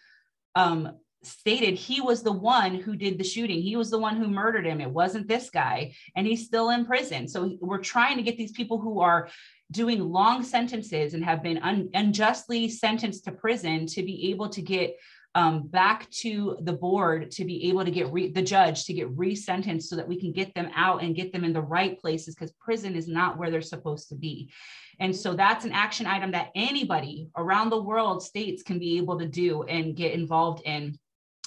um, 0.56 0.96
stated 1.26 1.74
he 1.74 2.00
was 2.00 2.22
the 2.22 2.32
one 2.32 2.74
who 2.74 2.96
did 2.96 3.18
the 3.18 3.24
shooting. 3.24 3.60
He 3.60 3.76
was 3.76 3.90
the 3.90 3.98
one 3.98 4.16
who 4.16 4.28
murdered 4.28 4.66
him. 4.66 4.80
It 4.80 4.90
wasn't 4.90 5.28
this 5.28 5.50
guy. 5.50 5.94
And 6.16 6.26
he's 6.26 6.46
still 6.46 6.70
in 6.70 6.86
prison. 6.86 7.28
So 7.28 7.56
we're 7.60 7.78
trying 7.78 8.16
to 8.16 8.22
get 8.22 8.36
these 8.36 8.52
people 8.52 8.78
who 8.78 9.00
are 9.00 9.28
doing 9.72 10.00
long 10.00 10.42
sentences 10.42 11.14
and 11.14 11.24
have 11.24 11.42
been 11.42 11.58
un- 11.58 11.90
unjustly 11.94 12.68
sentenced 12.68 13.24
to 13.24 13.32
prison 13.32 13.86
to 13.86 14.02
be 14.02 14.30
able 14.30 14.48
to 14.50 14.62
get 14.62 14.96
um, 15.34 15.66
back 15.66 16.08
to 16.10 16.56
the 16.62 16.72
board 16.72 17.30
to 17.32 17.44
be 17.44 17.68
able 17.68 17.84
to 17.84 17.90
get 17.90 18.10
re- 18.10 18.32
the 18.32 18.40
judge 18.40 18.86
to 18.86 18.94
get 18.94 19.14
resentenced 19.14 19.82
so 19.82 19.94
that 19.96 20.08
we 20.08 20.18
can 20.18 20.32
get 20.32 20.54
them 20.54 20.70
out 20.74 21.02
and 21.02 21.14
get 21.14 21.30
them 21.30 21.44
in 21.44 21.52
the 21.52 21.60
right 21.60 22.00
places 22.00 22.34
because 22.34 22.52
prison 22.52 22.94
is 22.94 23.06
not 23.06 23.36
where 23.36 23.50
they're 23.50 23.60
supposed 23.60 24.08
to 24.08 24.14
be. 24.14 24.50
And 24.98 25.14
so 25.14 25.34
that's 25.34 25.66
an 25.66 25.72
action 25.72 26.06
item 26.06 26.30
that 26.30 26.52
anybody 26.54 27.28
around 27.36 27.68
the 27.68 27.82
world 27.82 28.22
states 28.22 28.62
can 28.62 28.78
be 28.78 28.96
able 28.96 29.18
to 29.18 29.26
do 29.26 29.62
and 29.64 29.94
get 29.94 30.14
involved 30.14 30.62
in 30.64 30.98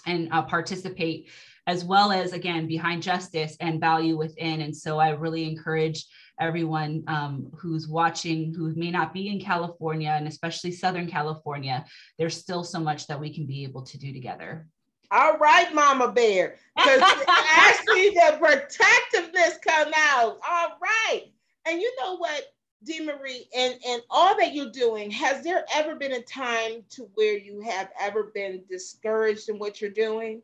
and 0.10 0.32
uh, 0.32 0.42
participate 0.42 1.30
as 1.68 1.86
well 1.86 2.12
as 2.12 2.34
again 2.34 2.68
behind 2.68 3.04
justice 3.04 3.56
and 3.60 3.80
value 3.80 4.18
within. 4.18 4.62
And 4.62 4.76
so 4.76 4.98
i 5.00 5.10
really 5.10 5.44
encourage 5.44 6.06
everyone 6.40 7.04
um, 7.08 7.48
who's 7.56 7.88
watching 7.88 8.54
who 8.54 8.74
may 8.76 8.92
not 8.92 9.14
be 9.14 9.28
in 9.28 9.40
california 9.42 10.10
and 10.10 10.28
especially 10.28 10.72
southern 10.72 11.06
california 11.06 11.86
there's 12.18 12.38
still 12.38 12.64
so 12.64 12.80
much 12.80 13.08
that 13.08 13.20
we 13.20 13.34
can 13.34 13.46
be 13.46 13.64
able 13.64 13.84
to 13.84 13.98
do 13.98 14.14
together. 14.14 14.68
All 15.12 15.38
right 15.38 15.74
mama 15.74 16.12
bear 16.12 16.56
because 16.76 17.02
actually 17.02 18.04
see 18.04 18.10
the 18.16 18.38
protectiveness 18.40 19.60
come 19.66 19.92
out. 19.96 20.40
All 20.50 20.70
right. 20.82 21.26
And 21.68 21.82
you 21.82 21.94
know 22.00 22.18
what 22.18 22.44
Dee 22.84 23.06
Marie, 23.06 23.48
and, 23.56 23.76
and 23.86 24.02
all 24.10 24.38
that 24.38 24.54
you're 24.54 24.72
doing, 24.72 25.12
has 25.12 25.44
there 25.44 25.66
ever 25.74 25.96
been 25.96 26.14
a 26.14 26.22
time 26.22 26.84
to 26.92 27.10
where 27.16 27.38
you 27.38 27.60
have 27.62 27.90
ever 28.00 28.32
been 28.34 28.64
discouraged 28.70 29.50
in 29.50 29.60
what 29.60 29.82
you're 29.82 29.90
doing? 29.92 30.42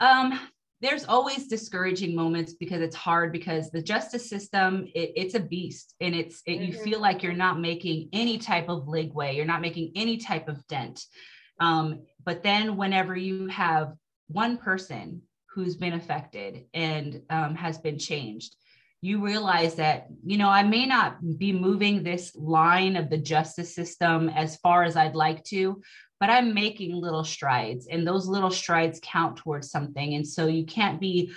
Um, 0.00 0.38
there's 0.80 1.04
always 1.04 1.48
discouraging 1.48 2.14
moments 2.14 2.52
because 2.52 2.80
it's 2.80 2.94
hard 2.94 3.32
because 3.32 3.70
the 3.70 3.82
justice 3.82 4.28
system 4.28 4.86
it, 4.94 5.12
it's 5.16 5.34
a 5.34 5.40
beast 5.40 5.94
and 6.00 6.14
it's 6.14 6.42
it, 6.46 6.52
mm-hmm. 6.58 6.64
you 6.64 6.72
feel 6.78 7.00
like 7.00 7.22
you're 7.22 7.32
not 7.32 7.60
making 7.60 8.08
any 8.12 8.38
type 8.38 8.68
of 8.68 8.86
legway 8.86 9.34
you're 9.34 9.44
not 9.44 9.60
making 9.60 9.92
any 9.96 10.16
type 10.16 10.48
of 10.48 10.64
dent 10.68 11.04
um, 11.60 12.02
but 12.24 12.42
then 12.42 12.76
whenever 12.76 13.16
you 13.16 13.48
have 13.48 13.94
one 14.28 14.56
person 14.56 15.22
who's 15.52 15.74
been 15.74 15.94
affected 15.94 16.66
and 16.74 17.22
um, 17.30 17.54
has 17.54 17.78
been 17.78 17.98
changed 17.98 18.54
you 19.00 19.24
realize 19.24 19.76
that, 19.76 20.08
you 20.24 20.38
know, 20.38 20.48
I 20.48 20.62
may 20.62 20.84
not 20.84 21.38
be 21.38 21.52
moving 21.52 22.02
this 22.02 22.34
line 22.34 22.96
of 22.96 23.10
the 23.10 23.18
justice 23.18 23.74
system 23.74 24.28
as 24.28 24.56
far 24.56 24.82
as 24.82 24.96
I'd 24.96 25.14
like 25.14 25.44
to, 25.44 25.80
but 26.18 26.30
I'm 26.30 26.52
making 26.52 26.96
little 26.96 27.24
strides 27.24 27.86
and 27.86 28.06
those 28.06 28.26
little 28.26 28.50
strides 28.50 29.00
count 29.02 29.36
towards 29.36 29.70
something. 29.70 30.14
And 30.14 30.26
so 30.26 30.46
you 30.46 30.66
can't 30.66 31.00
be 31.00 31.32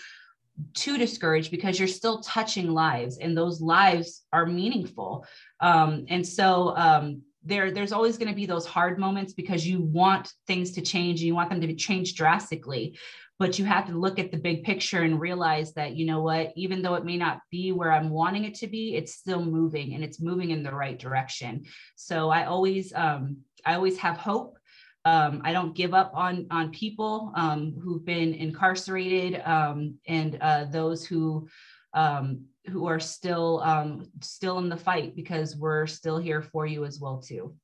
too 0.74 0.98
discouraged 0.98 1.52
because 1.52 1.78
you're 1.78 1.88
still 1.88 2.22
touching 2.22 2.72
lives 2.72 3.18
and 3.20 3.38
those 3.38 3.62
lives 3.62 4.24
are 4.34 4.46
meaningful. 4.46 5.26
Um, 5.60 6.06
and 6.10 6.28
so, 6.28 6.76
um, 6.76 7.22
there 7.44 7.72
there's 7.72 7.92
always 7.92 8.18
going 8.18 8.30
to 8.30 8.36
be 8.36 8.46
those 8.46 8.66
hard 8.66 9.00
moments 9.00 9.34
because 9.34 9.66
you 9.66 9.82
want 9.82 10.32
things 10.48 10.72
to 10.72 10.82
change 10.82 11.22
and 11.22 11.28
you 11.28 11.36
want 11.36 11.50
them 11.50 11.62
to 11.62 11.68
be 11.68 11.76
changed 11.76 12.16
drastically 12.16 12.98
but 13.42 13.58
you 13.58 13.66
have 13.66 13.88
to 13.88 13.98
look 13.98 14.20
at 14.20 14.32
the 14.32 14.38
big 14.38 14.64
picture 14.64 15.02
and 15.02 15.20
realize 15.20 15.74
that 15.74 15.96
you 15.96 16.06
know 16.06 16.22
what 16.22 16.54
even 16.56 16.84
though 16.84 16.94
it 16.94 17.04
may 17.04 17.18
not 17.18 17.42
be 17.50 17.72
where 17.72 17.92
i'm 17.92 18.12
wanting 18.12 18.46
it 18.46 18.54
to 18.54 18.68
be 18.68 18.96
it's 18.96 19.16
still 19.16 19.44
moving 19.44 19.96
and 19.96 20.04
it's 20.04 20.22
moving 20.22 20.52
in 20.52 20.62
the 20.62 20.72
right 20.72 21.00
direction. 21.00 21.64
So 21.96 22.30
i 22.30 22.46
always 22.46 22.94
um, 22.94 23.38
i 23.66 23.74
always 23.74 23.98
have 23.98 24.18
hope. 24.18 24.58
Um, 25.06 25.42
i 25.44 25.52
don't 25.52 25.76
give 25.76 25.96
up 25.96 26.12
on 26.14 26.46
on 26.52 26.70
people 26.70 27.34
um, 27.36 27.74
who've 27.82 28.06
been 28.06 28.36
incarcerated 28.36 29.42
um, 29.42 29.96
and 30.08 30.38
uh, 30.40 30.66
those 30.66 31.04
who 31.04 31.50
um, 31.96 32.46
who 32.68 32.86
are 32.86 33.00
still 33.00 33.62
um, 33.62 34.08
still 34.22 34.60
in 34.60 34.70
the 34.70 34.78
fight 34.78 35.16
because 35.16 35.56
we're 35.56 35.88
still 35.88 36.20
here 36.20 36.44
for 36.44 36.68
you 36.68 36.86
as 36.86 37.00
well 37.00 37.20
too. 37.20 37.56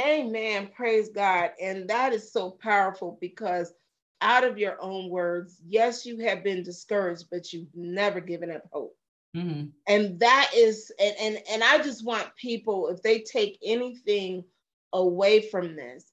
Amen. 0.00 0.68
Praise 0.74 1.10
god. 1.10 1.52
And 1.62 1.88
that 1.88 2.12
is 2.12 2.32
so 2.32 2.50
powerful 2.50 3.16
because 3.20 3.72
out 4.20 4.44
of 4.44 4.58
your 4.58 4.76
own 4.80 5.10
words, 5.10 5.60
yes, 5.66 6.06
you 6.06 6.18
have 6.20 6.42
been 6.42 6.62
discouraged, 6.62 7.26
but 7.30 7.52
you've 7.52 7.74
never 7.74 8.20
given 8.20 8.50
up 8.50 8.62
hope. 8.72 8.96
Mm-hmm. 9.36 9.66
And 9.86 10.20
that 10.20 10.50
is, 10.54 10.90
and, 10.98 11.14
and 11.20 11.38
and 11.50 11.62
I 11.62 11.82
just 11.82 12.04
want 12.04 12.34
people, 12.36 12.88
if 12.88 13.02
they 13.02 13.20
take 13.20 13.58
anything 13.64 14.44
away 14.92 15.42
from 15.42 15.76
this, 15.76 16.10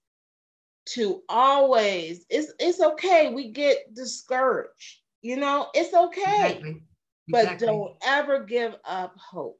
to 0.86 1.22
always, 1.30 2.26
it's 2.30 2.52
it's 2.60 2.82
okay. 2.82 3.34
We 3.34 3.52
get 3.52 3.94
discouraged, 3.96 5.00
you 5.22 5.38
know, 5.38 5.70
it's 5.74 5.94
okay. 5.94 6.58
Exactly. 6.58 6.84
But 7.30 7.60
don't 7.60 7.94
ever 8.06 8.44
give 8.44 8.76
up 8.84 9.16
hope. 9.18 9.58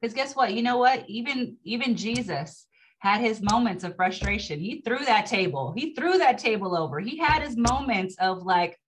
Because 0.00 0.14
guess 0.14 0.34
what? 0.34 0.54
You 0.54 0.62
know 0.62 0.78
what? 0.78 1.04
Even 1.08 1.58
even 1.64 1.96
Jesus, 1.96 2.66
had 3.02 3.20
his 3.20 3.42
moments 3.42 3.82
of 3.82 3.96
frustration. 3.96 4.60
He 4.60 4.80
threw 4.80 5.04
that 5.04 5.26
table. 5.26 5.72
He 5.76 5.92
threw 5.92 6.18
that 6.18 6.38
table 6.38 6.76
over. 6.76 7.00
He 7.00 7.16
had 7.16 7.42
his 7.42 7.56
moments 7.56 8.14
of 8.20 8.44
like, 8.44 8.78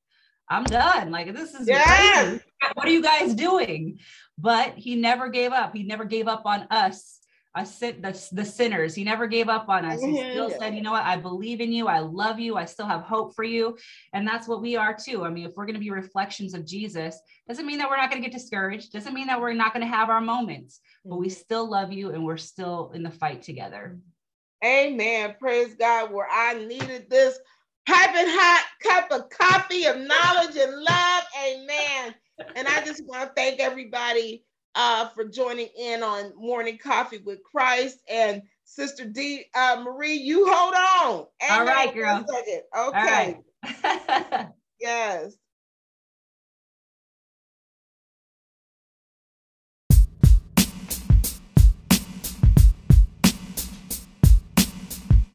I'm 0.48 0.62
done. 0.62 1.11
Like 1.11 1.35
this 1.35 1.53
is 1.53 1.66
yes. 1.66 2.40
What 2.74 2.87
are 2.87 2.92
you 2.92 3.03
guys 3.03 3.35
doing? 3.35 3.98
But 4.38 4.74
he 4.77 4.94
never 4.94 5.29
gave 5.31 5.50
up. 5.50 5.74
He 5.74 5.83
never 5.83 6.05
gave 6.05 6.29
up 6.29 6.42
on 6.46 6.68
us. 6.70 7.18
I 7.55 7.64
sit 7.64 8.03
the, 8.03 8.11
the 8.33 8.45
sinners. 8.45 8.95
He 8.95 9.05
never 9.05 9.27
gave 9.27 9.49
up 9.49 9.69
on 9.69 9.85
us. 9.85 10.01
He 10.01 10.17
still 10.17 10.51
said, 10.51 10.75
you 10.75 10.83
know 10.83 10.90
what? 10.90 11.05
I 11.05 11.17
believe 11.17 11.61
in 11.61 11.71
you. 11.71 11.87
I 11.87 12.01
love 12.01 12.40
you. 12.40 12.57
I 12.57 12.64
still 12.64 12.87
have 12.87 13.03
hope 13.03 13.35
for 13.37 13.45
you. 13.45 13.77
And 14.12 14.27
that's 14.27 14.49
what 14.49 14.61
we 14.61 14.75
are 14.77 14.95
too. 14.95 15.25
I 15.25 15.31
mean, 15.31 15.47
if 15.47 15.53
we're 15.57 15.67
going 15.67 15.75
to 15.75 15.81
be 15.81 15.90
reflections 15.90 16.55
of 16.55 16.67
Jesus, 16.67 17.17
doesn't 17.47 17.67
mean 17.67 17.79
that 17.79 17.88
we're 17.88 17.97
not 17.97 18.11
going 18.11 18.21
to 18.21 18.29
get 18.29 18.37
discouraged. 18.37 18.93
Doesn't 18.93 19.14
mean 19.14 19.29
that 19.29 19.40
we're 19.40 19.53
not 19.53 19.73
going 19.73 19.87
to 19.87 19.93
have 19.93 20.11
our 20.11 20.21
moments, 20.21 20.81
but 21.05 21.17
we 21.17 21.29
mm-hmm. 21.29 21.35
still 21.35 21.71
love 21.71 21.93
you 21.93 22.11
and 22.11 22.25
we're 22.25 22.37
still 22.37 22.90
in 22.93 23.05
the 23.05 23.11
fight 23.11 23.43
together. 23.43 23.99
Amen. 24.64 25.37
Praise 25.38 25.75
God. 25.75 26.12
Where 26.12 26.29
I 26.31 26.55
needed 26.55 27.09
this 27.09 27.38
piping 27.87 28.27
hot 28.27 28.64
cup 28.83 29.12
of 29.12 29.29
coffee 29.29 29.85
of 29.85 29.97
knowledge 29.97 30.57
and 30.57 30.73
love. 30.73 31.23
Amen. 31.47 32.14
And 32.57 32.67
I 32.67 32.83
just 32.85 33.05
want 33.07 33.29
to 33.29 33.35
thank 33.37 33.61
everybody 33.61 34.43
uh, 34.74 35.08
for 35.08 35.24
joining 35.24 35.68
in 35.78 36.02
on 36.02 36.32
Morning 36.37 36.78
Coffee 36.78 37.18
with 37.18 37.42
Christ. 37.42 37.98
And 38.08 38.42
Sister 38.64 39.04
D 39.04 39.44
uh, 39.54 39.82
Marie, 39.84 40.14
you 40.14 40.46
hold 40.50 40.74
on. 40.74 41.26
All 41.50 41.64
right, 41.64 41.94
girl. 41.94 42.24
Okay. 42.28 42.62
All 42.74 42.92
right. 42.92 44.48
yes. 44.80 45.34